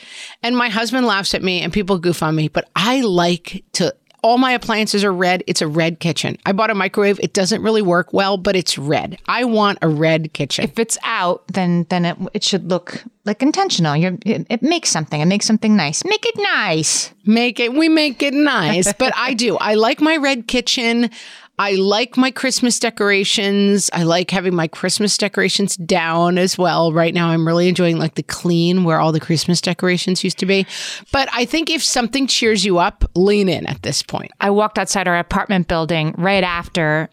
[0.43, 3.95] And my husband laughs at me and people goof on me, but I like to
[4.25, 5.45] all my appliances are red.
[5.47, 6.39] It's a red kitchen.
[6.47, 7.21] I bought a microwave.
[7.23, 9.19] It doesn't really work well, but it's red.
[9.27, 10.65] I want a red kitchen.
[10.65, 13.95] If it's out, then then it, it should look like intentional.
[13.95, 15.21] You're, it, it makes something.
[15.21, 16.07] It makes something nice.
[16.07, 17.13] Make it nice.
[17.27, 17.75] Make it.
[17.75, 18.91] We make it nice.
[18.95, 19.59] but I do.
[19.59, 21.11] I like my red kitchen.
[21.59, 23.89] I like my Christmas decorations.
[23.93, 26.93] I like having my Christmas decorations down as well.
[26.93, 30.47] Right now, I'm really enjoying like the clean where all the Christmas decorations used to
[30.47, 30.67] be.
[31.13, 34.33] But I think if something cheers you up, lean in at this point.
[34.41, 37.09] I walked outside our apartment building right after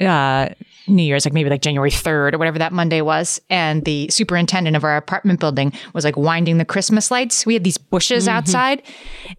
[0.00, 0.50] uh,
[0.88, 3.40] New Year's, like maybe like January 3rd or whatever that Monday was.
[3.48, 7.46] And the superintendent of our apartment building was like winding the Christmas lights.
[7.46, 8.36] We had these bushes mm-hmm.
[8.36, 8.82] outside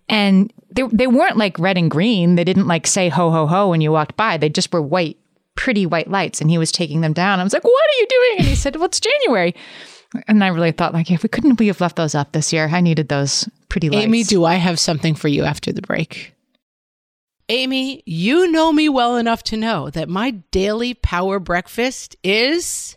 [0.10, 2.36] and they, they weren't like red and green.
[2.36, 4.38] They didn't like say ho, ho, ho when you walked by.
[4.38, 5.18] They just were white,
[5.56, 6.40] pretty white lights.
[6.40, 7.40] And he was taking them down.
[7.40, 8.36] I was like, what are you doing?
[8.40, 9.56] And he said, well, it's January.
[10.28, 12.70] And I really thought, like, if we couldn't we have left those up this year?
[12.72, 14.04] I needed those pretty lights.
[14.04, 16.34] Amy, do I have something for you after the break?
[17.50, 22.97] Amy, you know me well enough to know that my daily power breakfast is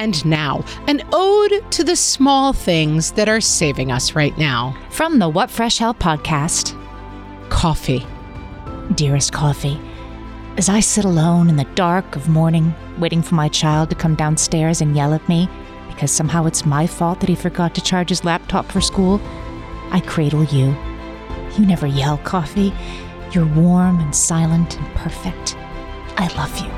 [0.00, 4.74] And now, an ode to the small things that are saving us right now.
[4.88, 6.74] From the What Fresh Hell podcast
[7.50, 8.06] Coffee.
[8.94, 9.78] Dearest Coffee,
[10.56, 14.14] as I sit alone in the dark of morning, waiting for my child to come
[14.14, 15.50] downstairs and yell at me
[15.90, 19.20] because somehow it's my fault that he forgot to charge his laptop for school,
[19.90, 20.74] I cradle you.
[21.58, 22.72] You never yell, Coffee.
[23.32, 25.58] You're warm and silent and perfect.
[26.16, 26.70] I love you.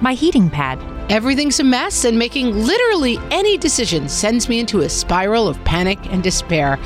[0.00, 0.95] My heating pad.
[1.08, 5.98] Everything's a mess, and making literally any decision sends me into a spiral of panic
[6.12, 6.80] and despair.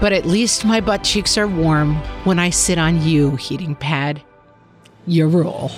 [0.00, 1.94] But at least my butt cheeks are warm
[2.24, 4.20] when I sit on you, heating pad.
[5.06, 5.70] Your rule.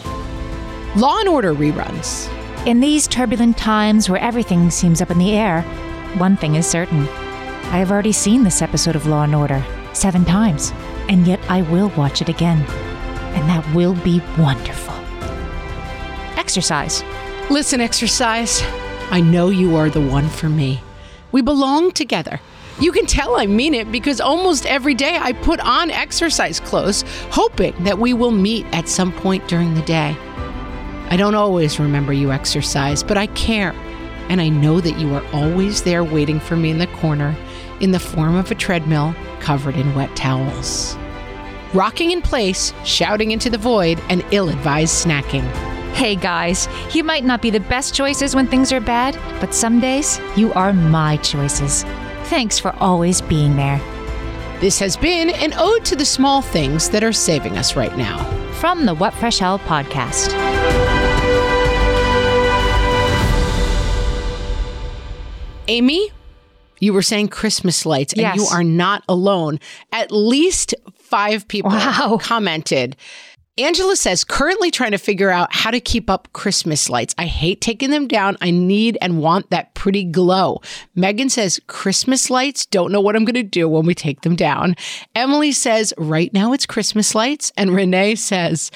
[0.96, 2.30] Law and Order reruns.
[2.66, 5.60] In these turbulent times where everything seems up in the air,
[6.16, 7.06] one thing is certain.
[7.70, 9.62] I have already seen this episode of Law and Order
[9.92, 10.72] seven times,
[11.10, 12.62] and yet I will watch it again.
[13.34, 14.94] And that will be wonderful.
[16.38, 17.04] Exercise.
[17.50, 18.62] Listen, exercise.
[19.10, 20.80] I know you are the one for me.
[21.30, 22.40] We belong together.
[22.80, 27.04] You can tell I mean it because almost every day I put on exercise clothes,
[27.30, 30.16] hoping that we will meet at some point during the day.
[31.10, 33.72] I don't always remember you exercise, but I care.
[34.30, 37.36] And I know that you are always there waiting for me in the corner
[37.80, 40.96] in the form of a treadmill covered in wet towels.
[41.74, 45.73] Rocking in place, shouting into the void, and ill advised snacking.
[45.94, 49.80] Hey guys, you might not be the best choices when things are bad, but some
[49.80, 51.84] days you are my choices.
[52.24, 53.78] Thanks for always being there.
[54.60, 58.18] This has been an ode to the small things that are saving us right now.
[58.54, 60.32] From the What Fresh Hell podcast.
[65.68, 66.10] Amy,
[66.80, 68.36] you were saying Christmas lights, and Yes.
[68.36, 69.58] you are not alone.
[69.92, 72.18] At least five people Wow.
[72.20, 72.96] commented.
[73.56, 77.14] Angela says, currently trying to figure out how to keep up Christmas lights.
[77.16, 78.36] I hate taking them down.
[78.40, 80.60] I need and want that pretty glow.
[80.96, 84.34] Megan says, Christmas lights, don't know what I'm going to do when we take them
[84.34, 84.74] down.
[85.14, 87.52] Emily says, right now it's Christmas lights.
[87.56, 88.72] And Renee says,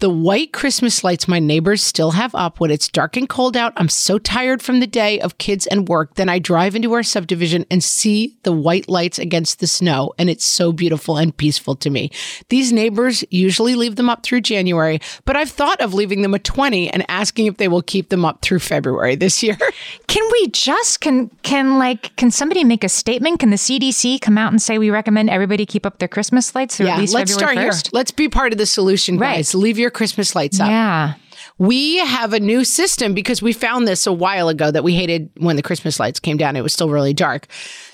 [0.00, 3.72] the white Christmas lights my neighbors still have up when it's dark and cold out.
[3.76, 6.14] I'm so tired from the day of kids and work.
[6.14, 10.30] Then I drive into our subdivision and see the white lights against the snow, and
[10.30, 12.12] it's so beautiful and peaceful to me.
[12.48, 16.38] These neighbors usually leave them up through January, but I've thought of leaving them a
[16.38, 19.58] 20 and asking if they will keep them up through February this year.
[20.06, 23.40] Can we just can can like can somebody make a statement?
[23.40, 26.76] Can the CDC come out and say we recommend everybody keep up their Christmas lights
[26.76, 27.86] through at least let's February start 1st?
[27.86, 27.90] here.
[27.92, 29.36] Let's be part of the solution, Right.
[29.36, 29.54] guys.
[29.54, 30.68] Leave your Christmas lights up.
[30.68, 31.14] Yeah.
[31.58, 35.30] we have a new system because we found this a while ago that we hated
[35.38, 36.54] when the Christmas lights came down.
[36.56, 37.46] It was still really dark.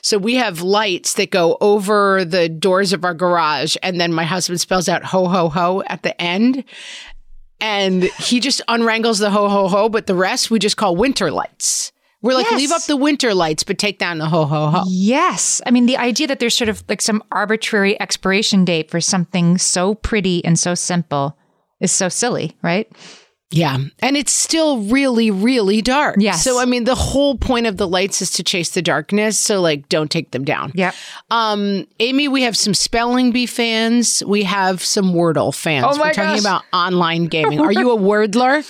[0.02, 3.76] So we have lights that go over the doors of our garage.
[3.82, 6.64] And then my husband spells out ho, ho, ho at the end.
[7.60, 9.88] And he just unwrangles the ho, ho, ho.
[9.88, 11.92] But the rest we just call winter lights.
[12.20, 12.58] We're like, Yes.
[12.58, 14.84] leave up the winter lights, but take down the ho, ho, ho.
[14.88, 15.60] Yes.
[15.66, 19.58] I mean, the idea that there's sort of like some arbitrary expiration date for something
[19.58, 21.36] so pretty and so simple
[21.84, 22.90] is so silly, right?
[23.50, 23.78] Yeah.
[24.00, 26.16] And it's still really, really dark.
[26.18, 26.42] Yes.
[26.42, 29.38] So, I mean, the whole point of the lights is to chase the darkness.
[29.38, 30.72] So, like, don't take them down.
[30.74, 30.90] Yeah.
[31.30, 34.24] Um, Amy, we have some spelling bee fans.
[34.26, 35.86] We have some Wordle fans.
[35.88, 36.40] Oh my We're talking gosh.
[36.40, 37.60] about online gaming.
[37.60, 38.64] Are you a Wordler?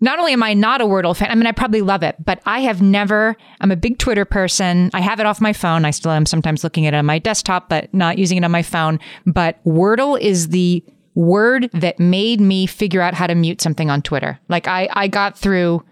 [0.00, 2.40] not only am I not a Wordle fan, I mean, I probably love it, but
[2.44, 4.90] I have never, I'm a big Twitter person.
[4.92, 5.84] I have it off my phone.
[5.84, 8.50] I still am sometimes looking at it on my desktop, but not using it on
[8.50, 9.00] my phone.
[9.24, 10.84] But Wordle is the
[11.16, 14.38] word that made me figure out how to mute something on Twitter.
[14.48, 15.82] Like I, I got through,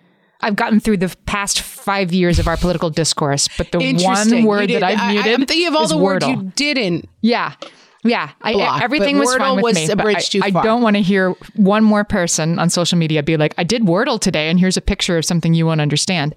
[0.41, 4.70] I've gotten through the past five years of our political discourse, but the one word
[4.70, 7.09] that I've I- muted I'm thinking of all the words you didn't.
[7.22, 7.55] Yeah.
[8.07, 9.91] Yeah, I, Block, everything but was fine Wordle with was me.
[9.91, 10.62] a but bridge I, too I far.
[10.62, 14.20] don't want to hear one more person on social media be like, "I did Wordle
[14.20, 16.35] today, and here's a picture of something you won't understand."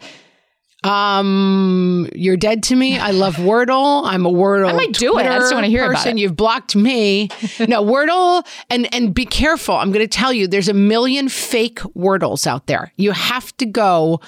[0.84, 2.98] Um, you're dead to me.
[3.00, 4.04] I love Wordle.
[4.06, 4.70] I'm a Wordle.
[4.70, 5.26] I might do it.
[5.26, 6.18] I just don't wanna hear about it.
[6.18, 7.30] You've blocked me.
[7.60, 9.76] no Wordle, and and be careful.
[9.76, 12.92] I'm going to tell you, there's a million fake Wordles out there.
[12.98, 14.20] You have to go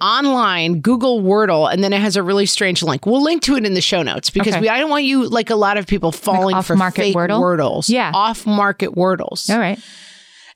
[0.00, 3.04] online, Google Wordle, and then it has a really strange link.
[3.04, 4.60] We'll link to it in the show notes because Okay.
[4.62, 7.40] we I don't want you like a lot of people falling for off-market fake Wordle?
[7.40, 7.88] Wordles.
[7.88, 8.10] Yeah.
[8.14, 9.50] off market Wordles.
[9.50, 9.78] All right.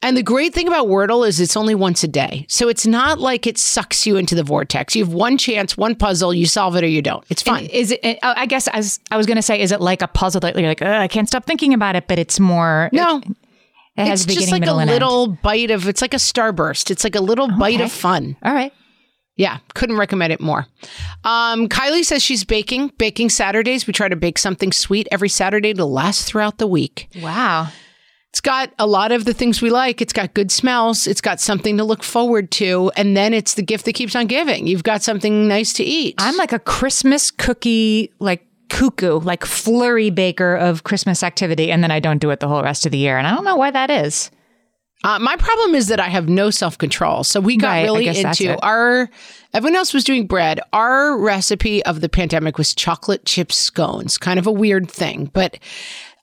[0.05, 2.45] And the great thing about Wordle is it's only once a day.
[2.49, 4.95] So it's not like it sucks you into the vortex.
[4.95, 7.25] You have one chance, one puzzle, you solve it or you don't.
[7.31, 7.65] It's fun.
[7.67, 8.05] Is it?
[8.23, 10.57] uh, I guess as I was going to say, is it like a puzzle that
[10.57, 12.91] you're like, I can't stop thinking about it, but it's more.
[12.93, 13.23] no,
[13.97, 14.91] it has it's just like a and end.
[14.91, 16.91] little bite of, it's like a starburst.
[16.91, 18.37] It's like a little bite of fun.
[18.43, 18.75] All right.
[19.37, 20.67] Yeah, couldn't recommend it more.
[21.25, 23.87] Um, Kylie says she's baking, baking Saturdays.
[23.87, 27.09] We try to bake something sweet every Saturday to last throughout the week.
[27.21, 27.69] Wow.
[28.35, 30.03] It's got a lot of the things we like.
[30.03, 31.07] It's got good smells.
[31.07, 32.91] It's got something to look forward to.
[32.97, 34.67] And then it's the gift that keeps on giving.
[34.67, 36.17] You've got something nice to eat.
[36.19, 41.93] I'm like a Christmas cookie, like cuckoo, like flurry baker of Christmas activity, and then
[41.93, 43.71] I don't do it the whole rest of the year, and I don't know why
[43.71, 44.33] that is.
[45.05, 47.23] Uh, my problem is that I have no self control.
[47.23, 49.09] So we got Right, really into our.
[49.53, 50.59] Everyone else was doing bread.
[50.73, 54.19] Our recipe of the pandemic was chocolate chip scones.
[54.19, 55.57] Kind of a weird thing, but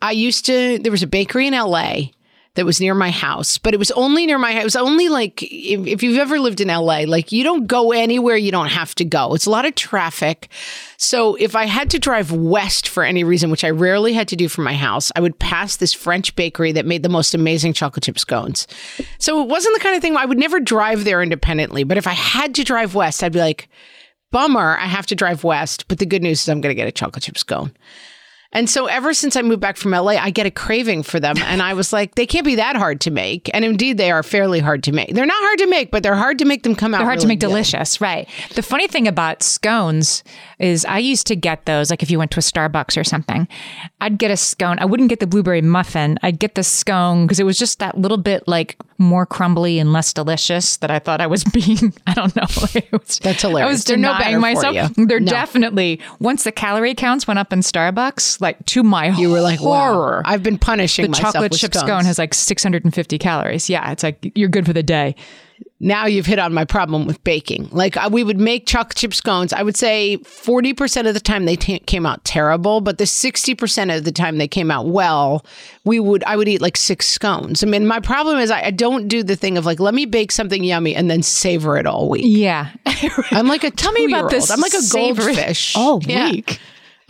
[0.02, 0.80] I used to.
[0.80, 2.12] There was a bakery in LA
[2.56, 4.62] that was near my house, but it was only near my house.
[4.62, 7.94] It was only like if, if you've ever lived in LA, like you don't go
[7.94, 9.34] anywhere you don't have to go.
[9.34, 10.50] It's a lot of traffic.
[10.98, 14.36] So if I had to drive west for any reason, which I rarely had to
[14.36, 17.72] do from my house, I would pass this French bakery that made the most amazing
[17.72, 18.68] chocolate chip scones.
[19.18, 21.86] So it wasn't the kind of thing I would never drive there independently.
[21.86, 23.70] But if I had to drive west, I'd be like,
[24.32, 25.88] bummer, I have to drive west.
[25.88, 27.72] But the good news is I'm going to get a chocolate chip scone.
[28.54, 31.36] And so ever since I moved back from LA, I get a craving for them.
[31.38, 33.50] And I was like, they can't be that hard to make.
[33.54, 35.14] And indeed, they are fairly hard to make.
[35.14, 36.98] They're not hard to make, but they're hard to make them come out.
[37.00, 37.48] They're hard to make good.
[37.48, 38.28] delicious, right?
[38.56, 40.24] The funny thing about scones
[40.60, 43.48] is I used to get those, like if you went to a Starbucks or something,
[44.02, 44.80] I'd get a scone.
[44.80, 46.18] I wouldn't get the blueberry muffin.
[46.22, 49.94] I'd get the scone because it was just that little bit like more crumbly and
[49.94, 51.94] less delicious that I thought I was being.
[52.06, 52.42] I don't know.
[52.76, 53.68] It was- That's hilarious.
[53.68, 54.92] I was no denying for myself.
[54.98, 55.32] They're No.
[55.32, 59.60] definitely once the calorie counts went up in Starbucks, like to my You were like,
[59.60, 60.22] horror.
[60.26, 61.88] wow, I've been punishing the chocolate chip scones.
[61.88, 63.70] scone has like 650 calories.
[63.70, 65.16] Yeah, it's like you're good for the day.
[65.80, 67.68] now you've hit on my problem with baking.
[67.72, 69.52] Like we would make chocolate chip scones.
[69.54, 73.96] I would say 40% of the time they t- came out terrible, but the 60%
[73.98, 75.46] of the time they came out well,
[75.84, 77.64] we would I would eat like six scones.
[77.64, 80.06] I mean, my problem is I, I don't do the thing of like let me
[80.06, 82.24] bake something yummy and then savor it all week.
[82.26, 82.70] Yeah.
[83.32, 84.50] I'm like a Tell me about this.
[84.52, 85.76] I'm like a goldfish.
[85.82, 86.32] all Yeah.
[86.32, 86.60] week.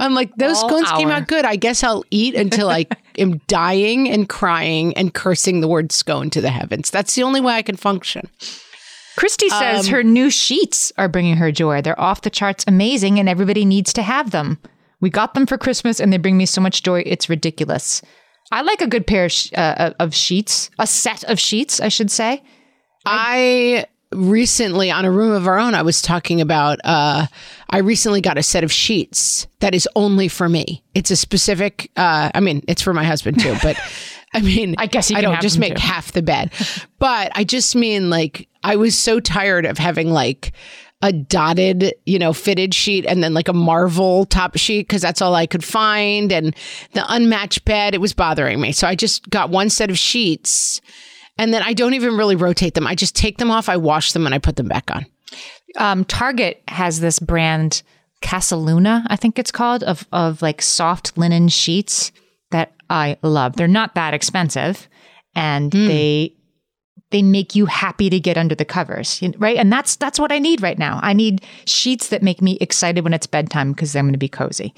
[0.02, 1.46] I'm like those All scones came out good.
[1.46, 2.88] I guess I'll eat until I
[3.18, 6.90] am dying and crying and cursing the word scone to the heavens.
[6.90, 8.28] That's the only way I can function.
[9.16, 11.82] Christy says Um, her new sheets are bringing her joy.
[11.82, 14.58] They're off the charts amazing and everybody needs to have them.
[15.02, 17.04] We got them for Christmas and they bring me so much joy.
[17.06, 18.02] It's ridiculous.
[18.52, 21.90] I like a good pair of, sh- uh, of sheets, a set of sheets, I
[21.90, 22.42] should say.
[23.06, 27.28] I recently on a room of our own I was talking about uh
[27.70, 30.84] I recently got a set of sheets that is only for me.
[30.94, 33.78] It's a specific uh I mean it's for my husband too, but
[34.34, 35.82] I mean I guess I don't just make too.
[35.82, 36.52] half the bed.
[37.00, 40.54] But I just mean like I was so tired of having like
[41.02, 45.22] a dotted, you know, fitted sheet and then like a Marvel top sheet because that's
[45.22, 46.32] all I could find.
[46.32, 46.56] And
[46.94, 48.72] the unmatched bed, it was bothering me.
[48.72, 50.80] So I just got one set of sheets
[51.42, 52.86] And then I don't even really rotate them.
[52.86, 55.06] I just take them off, I wash them, and I put them back on.
[55.78, 57.82] Um, Target has this brand
[58.22, 62.12] Casaluna, I think it's called, of of like soft linen sheets
[62.52, 63.56] that I love.
[63.56, 64.88] They're not that expensive,
[65.36, 65.88] and Hmm.
[65.88, 66.36] they
[67.10, 69.58] they make you happy to get under the covers, right?
[69.58, 71.00] And that's that's what I need right now.
[71.02, 74.30] I need sheets that make me excited when it's bedtime because I'm going to be
[74.30, 74.74] cozy.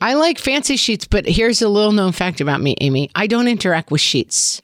[0.00, 3.10] I like fancy sheets, but here's a little known fact about me, Amy.
[3.14, 4.60] I don't interact with sheets.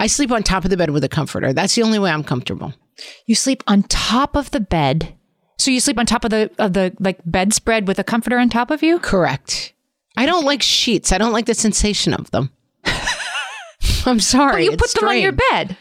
[0.00, 1.52] I sleep on top of the bed with a comforter.
[1.52, 2.72] That's the only way I'm comfortable.
[3.26, 5.14] You sleep on top of the bed.
[5.58, 8.48] So you sleep on top of the of the like bedspread with a comforter on
[8.48, 8.98] top of you?
[8.98, 9.74] Correct.
[10.16, 11.12] I don't like sheets.
[11.12, 12.50] I don't like the sensation of them.
[14.06, 14.64] I'm sorry.
[14.64, 15.76] you it's put them on your bed.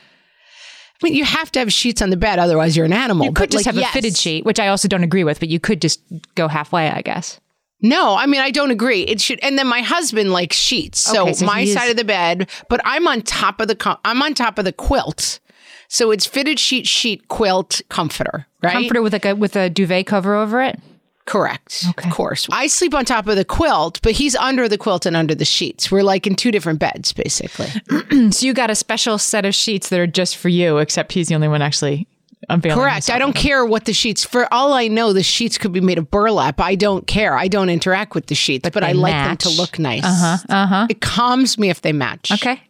[1.02, 3.26] I mean, you have to have sheets on the bed, otherwise you're an animal.
[3.26, 3.90] You could But, just like, have yes.
[3.92, 6.02] a fitted sheet, which I also don't agree with, but you could just
[6.36, 7.40] go halfway, I guess.
[7.82, 9.02] No, I mean I don't agree.
[9.04, 9.40] It should.
[9.42, 12.50] And then my husband likes sheets, so, Okay, so my is- side of the bed.
[12.70, 13.76] But I'm on top of the.
[13.76, 15.40] Com- I'm on top of the quilt,
[15.88, 18.74] so it's fitted sheet, sheet, quilt, comforter, right?
[18.74, 20.80] Comforter with like a with a duvet cover over it.
[21.26, 21.86] Correct.
[21.96, 22.48] Of course.
[22.52, 25.46] I sleep on top of the quilt, but he's under the quilt and under the
[25.46, 25.92] sheets.
[25.92, 27.68] We're like in two different beds, basically.
[28.32, 31.28] So you got a special set of sheets that are just for you, except he's
[31.28, 32.08] the only one actually
[32.48, 32.80] unveiling.
[32.80, 33.10] Correct.
[33.10, 34.24] I don't care what the sheets.
[34.24, 36.60] For all I know, the sheets could be made of burlap.
[36.60, 37.38] I don't care.
[37.38, 40.04] I don't interact with the sheets, but, I they like them to look nice.
[40.04, 40.38] Uh huh.
[40.50, 40.88] Uh huh.
[40.90, 42.32] It calms me if they match.
[42.32, 42.62] Okay.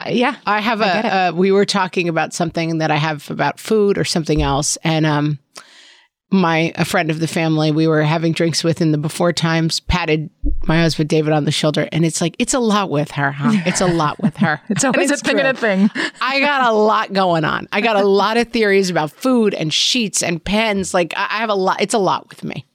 [0.00, 0.36] Uh, yeah.
[0.46, 0.84] I have a.
[0.84, 5.06] Uh, we were talking about something that I have about food or something else, and
[5.06, 5.38] um,
[6.34, 9.80] my a friend of the family we were having drinks with in the before times
[9.80, 10.30] patted
[10.66, 13.52] my husband David on the shoulder, and it's like it's a lot with her, huh?
[13.66, 14.60] It's a lot with her.
[14.68, 15.90] It's always And a thing and a thing.
[16.20, 17.68] I got a lot going on.
[17.72, 20.92] I got a lot of theories about food and sheets and pens.
[20.92, 21.80] Like I have a lot.
[21.80, 22.66] It's a lot with me.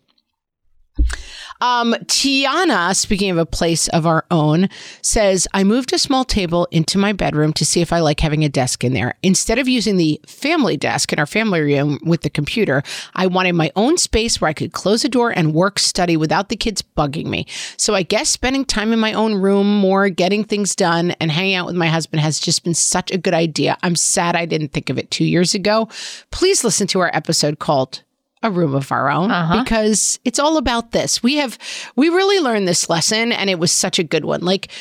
[1.61, 4.69] Um, Tiana, speaking of a place of our own,
[5.01, 8.43] says, I moved a small table into my bedroom to see if I like having
[8.43, 9.15] a desk in there.
[9.23, 12.81] Instead of using the family desk in our family room with the computer,
[13.13, 16.49] I wanted my own space where I could close a door and work study without
[16.49, 17.45] the kids bugging me.
[17.77, 21.55] So I guess spending time in my own room more, getting things done, and hanging
[21.55, 23.77] out with my husband has just been such a good idea.
[23.83, 25.89] I'm sad I didn't think of it two years ago.
[26.31, 28.03] Please listen to our episode called
[28.41, 29.63] a room of our own uh-huh.
[29.63, 31.21] because it's all about this.
[31.21, 31.57] We have
[31.95, 34.41] we really learned this lesson and it was such a good one.
[34.41, 34.71] Like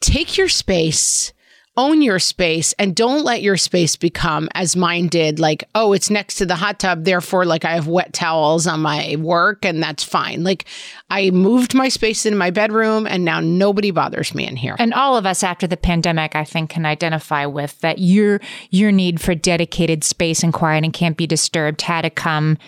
[0.00, 1.32] take your space,
[1.76, 6.10] own your space and don't let your space become as mine did like oh it's
[6.10, 9.82] next to the hot tub therefore like I have wet towels on my work and
[9.82, 10.44] that's fine.
[10.44, 10.66] Like
[11.10, 14.76] I moved my space into my bedroom and now nobody bothers me in here.
[14.78, 18.92] And all of us after the pandemic, I think, can identify with that your your
[18.92, 22.58] need for dedicated space and quiet and can't be disturbed had to come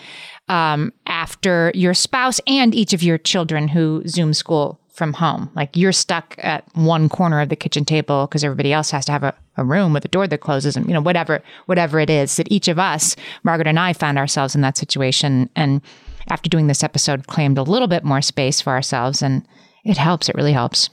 [0.47, 5.49] um, after your spouse and each of your children who Zoom school from home.
[5.55, 9.11] Like you're stuck at one corner of the kitchen table because everybody else has to
[9.11, 12.09] have a, a room with a door that closes and you know whatever whatever it
[12.09, 15.49] is that each of us, Margaret and I, found ourselves in that situation.
[15.55, 15.81] And
[16.29, 19.45] after doing this episode claimed a little bit more space for ourselves and
[19.83, 20.29] it helps.
[20.29, 20.89] It really helps.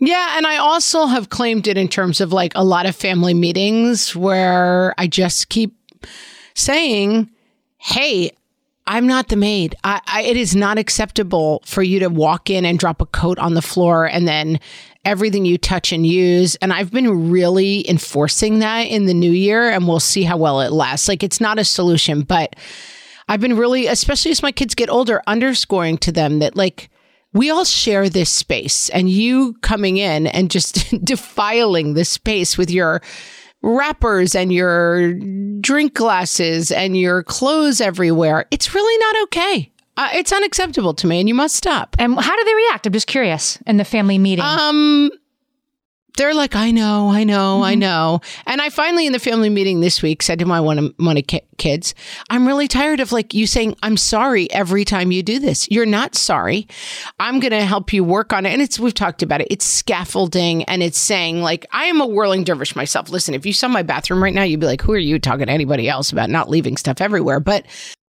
[0.00, 3.34] Yeah, and I also have claimed it in terms of like a lot of family
[3.34, 5.74] meetings where I just keep
[6.54, 7.30] saying,
[7.78, 8.32] "Hey,
[8.86, 9.74] I'm not the maid.
[9.82, 13.38] I, I, it is not acceptable for you to walk in and drop a coat
[13.38, 14.60] on the floor and then
[15.04, 16.54] everything you touch and use.
[16.56, 20.60] And I've been really enforcing that in the new year, and we'll see how well
[20.60, 21.08] it lasts.
[21.08, 22.56] Like, it's not a solution, but
[23.28, 26.90] I've been really, especially as my kids get older, underscoring to them that, like,
[27.32, 32.70] we all share this space, and you coming in and just defiling the space with
[32.70, 33.02] your
[33.64, 35.14] wrappers and your
[35.60, 39.70] drink glasses and your clothes everywhere, it's really not okay.
[39.96, 41.96] Uh, it's unacceptable to me, and you must stop.
[41.98, 42.86] And how do they react?
[42.86, 44.44] I'm just curious in the family meeting.
[44.44, 45.10] Um,
[46.16, 47.64] they're like, I know, I know, Mm-hmm.
[47.64, 48.20] I know.
[48.46, 51.16] And I finally, in the family meeting this week, said to my one of, one
[51.16, 51.94] of ki- kids,
[52.30, 55.68] I'm really tired of like you saying, I'm sorry every time you do this.
[55.70, 56.68] You're not sorry.
[57.18, 58.52] I'm going to help you work on it.
[58.52, 59.48] And it's, we've talked about it.
[59.50, 63.10] It's scaffolding and it's saying, like, I am a whirling dervish myself.
[63.10, 65.46] Listen, if you saw my bathroom right now, you'd be like, who are you talking
[65.46, 67.40] to anybody else about not leaving stuff everywhere?
[67.40, 67.66] But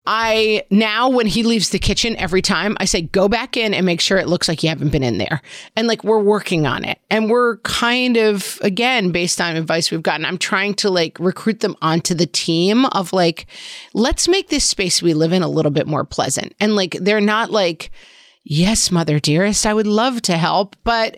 [0.07, 3.85] I now, when he leaves the kitchen every time, I say, go back in and
[3.85, 5.41] make sure it looks like you haven't been in there.
[5.75, 6.99] And like, we're working on it.
[7.09, 11.61] And we're kind of, again, based on advice we've gotten, I'm trying to like recruit
[11.61, 13.47] them onto the team of like,
[13.93, 16.53] let's make this space we live in a little bit more pleasant.
[16.59, 17.89] And like, they're not like,
[18.43, 20.75] yes, mother dearest, I would love to help.
[20.83, 21.17] But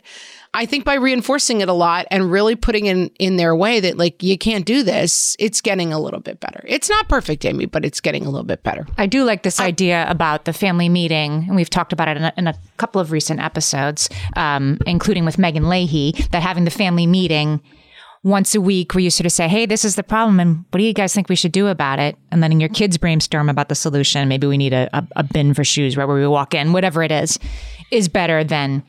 [0.54, 3.98] I think by reinforcing it a lot and really putting in in their way that
[3.98, 6.64] like you can't do this, it's getting a little bit better.
[6.68, 8.86] It's not perfect, Amy, but it's getting a little bit better.
[8.98, 12.24] I do like this idea about the family meeting, and we've talked about it in
[12.24, 16.72] a, in a couple of recent episodes, um, including with Meghan Leahy, that having the
[16.72, 17.62] family meeting
[18.24, 20.40] once a week where you sort of say, Hey, this is the problem.
[20.40, 22.18] And what do you guys think we should do about it?
[22.32, 24.28] And letting your kids brainstorm about the solution.
[24.28, 27.04] Maybe we need a, a, a bin for shoes right where we walk in, whatever
[27.04, 27.40] it is,
[27.92, 28.84] is better than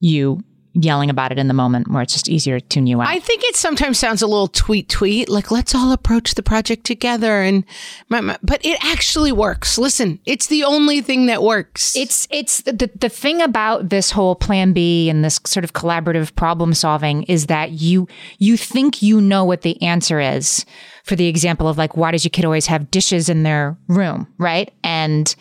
[0.00, 0.42] you
[0.76, 3.08] yelling about it in the moment where it's just easier to tune you out.
[3.08, 6.84] I think it sometimes sounds a little tweet tweet, like let's all approach the project
[6.84, 7.64] together and
[8.08, 9.78] but it actually works.
[9.78, 11.96] Listen, it's the only thing that works.
[11.96, 16.34] It's it's the the thing about this whole plan B and this sort of collaborative
[16.36, 18.06] problem solving is that you
[18.38, 20.64] you think you know what the answer is
[21.04, 24.26] for the example of like why does your kid always have dishes in their room,
[24.38, 24.72] right?
[24.84, 25.34] And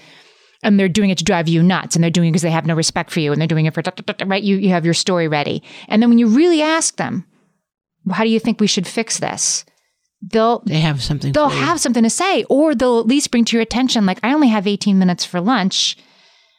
[0.65, 2.65] and they're doing it to drive you nuts and they're doing it because they have
[2.65, 3.83] no respect for you and they're doing it for
[4.25, 4.43] right?
[4.43, 5.63] You you have your story ready.
[5.87, 7.25] And then when you really ask them
[8.11, 9.65] how do you think we should fix this?
[10.21, 13.55] They'll they have something they'll have something to say or they'll at least bring to
[13.55, 15.97] your attention like i only have 18 minutes for lunch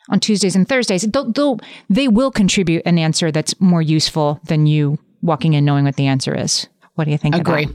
[0.09, 1.03] on tuesdays and thursdays.
[1.03, 5.85] They'll, they'll they will contribute an answer that's more useful than you walking in knowing
[5.85, 6.69] what the answer is.
[6.95, 7.69] What do you think agree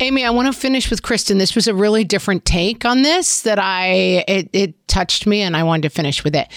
[0.00, 1.38] Amy, I want to finish with Kristen.
[1.38, 5.56] This was a really different take on this that I it, it touched me and
[5.56, 6.48] I wanted to finish with it.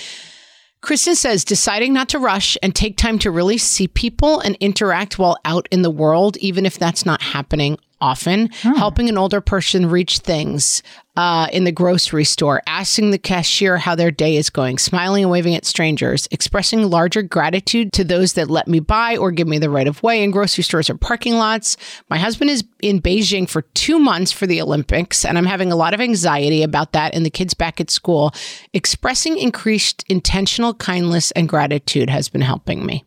[0.82, 5.20] Kristen says deciding not to rush and take time to really see people and interact
[5.20, 8.76] while out in the world, even if that's not happening often, oh.
[8.76, 10.84] helping an older person reach things
[11.20, 15.32] uh, in the grocery store, asking the cashier how their day is going, smiling and
[15.32, 19.58] waving at strangers, expressing larger gratitude to those that let me buy or give me
[19.58, 21.76] the right of way in grocery stores or parking lots.
[22.10, 25.76] My husband is in Beijing for two months for the Olympics, and I'm having a
[25.76, 28.34] lot of anxiety about that and the kids back at school.
[28.74, 33.04] Expressing increased intentional kindness and gratitude has been helping me.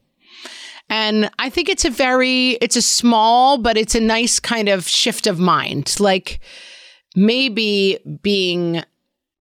[0.88, 4.86] And I think it's a very, it's a small, but it's a nice kind of
[4.86, 5.96] shift of mind.
[5.98, 6.40] Like
[7.16, 8.84] maybe being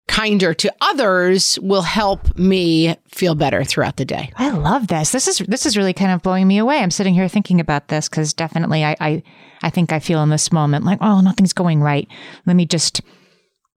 [0.08, 4.32] kinder to others will help me feel better throughout the day.
[4.36, 5.12] I love this.
[5.12, 6.78] This is this is really kind of blowing me away.
[6.78, 9.22] I'm sitting here thinking about this because definitely I, I
[9.62, 12.08] I think I feel in this moment like, oh, nothing's going right.
[12.46, 13.00] Let me just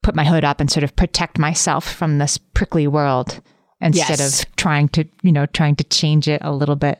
[0.03, 3.41] put my hood up and sort of protect myself from this prickly world
[3.81, 4.43] instead yes.
[4.43, 6.99] of trying to, you know, trying to change it a little bit.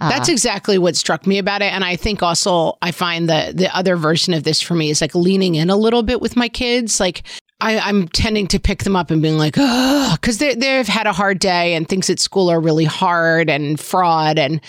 [0.00, 1.72] Uh, That's exactly what struck me about it.
[1.72, 5.00] And I think also I find that the other version of this for me is
[5.00, 6.98] like leaning in a little bit with my kids.
[6.98, 7.22] Like
[7.60, 11.06] I, am tending to pick them up and being like, oh, because they, they've had
[11.06, 14.38] a hard day and things at school are really hard and fraud.
[14.38, 14.60] And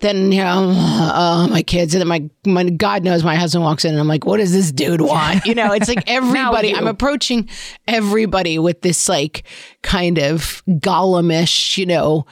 [0.00, 1.94] then, you know, oh, my kids.
[1.94, 4.52] And then my, my, God knows my husband walks in and I'm like, what does
[4.52, 5.44] this dude want?
[5.50, 7.48] You know, it's like everybody, I'm approaching
[7.88, 9.44] everybody with this like
[9.82, 12.24] kind of Gollumish, you know,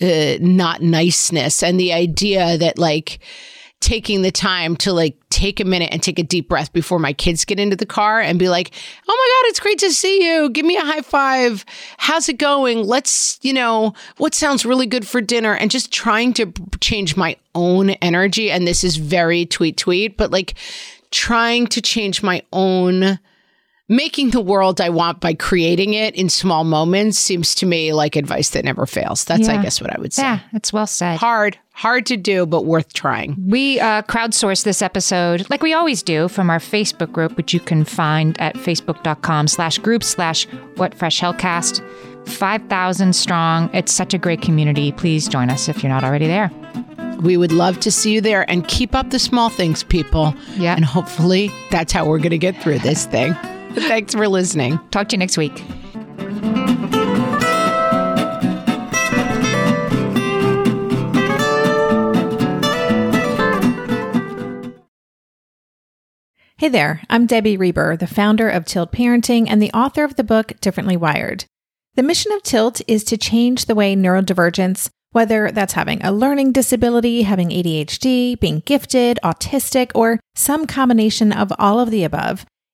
[0.00, 3.18] uh, not niceness and the idea that like
[3.80, 7.12] taking the time to like take a minute and take a deep breath before my
[7.12, 8.72] kids get into the car and be like,
[9.06, 10.48] "Oh my god, it's great to see you.
[10.50, 11.64] Give me a high five.
[11.98, 12.84] How's it going?
[12.84, 17.36] Let's, you know, what sounds really good for dinner?" And just trying to change my
[17.54, 20.54] own energy and this is very tweet tweet, but like
[21.10, 23.18] trying to change my own
[23.88, 28.16] making the world I want by creating it in small moments seems to me like
[28.16, 29.24] advice that never fails.
[29.24, 29.58] That's, yeah.
[29.58, 30.22] I guess, what I would say.
[30.22, 31.18] Yeah, it's well said.
[31.18, 33.36] Hard, hard to do, but worth trying.
[33.46, 37.60] We uh, crowdsourced this episode, like we always do, from our Facebook group, which you
[37.60, 41.82] can find at facebook.com slash group slash what fresh hellcast.
[42.28, 43.70] 5,000 strong.
[43.72, 44.90] It's such a great community.
[44.90, 46.50] Please join us if you're not already there.
[47.20, 50.34] We would love to see you there and keep up the small things, people.
[50.56, 50.74] Yeah.
[50.74, 53.36] And hopefully that's how we're going to get through this thing.
[53.80, 54.80] Thanks for listening.
[54.90, 55.52] Talk to you next week.
[66.56, 70.24] Hey there, I'm Debbie Reber, the founder of Tilt Parenting and the author of the
[70.24, 71.44] book Differently Wired.
[71.96, 76.52] The mission of Tilt is to change the way neurodivergence, whether that's having a learning
[76.52, 82.46] disability, having ADHD, being gifted, autistic, or some combination of all of the above,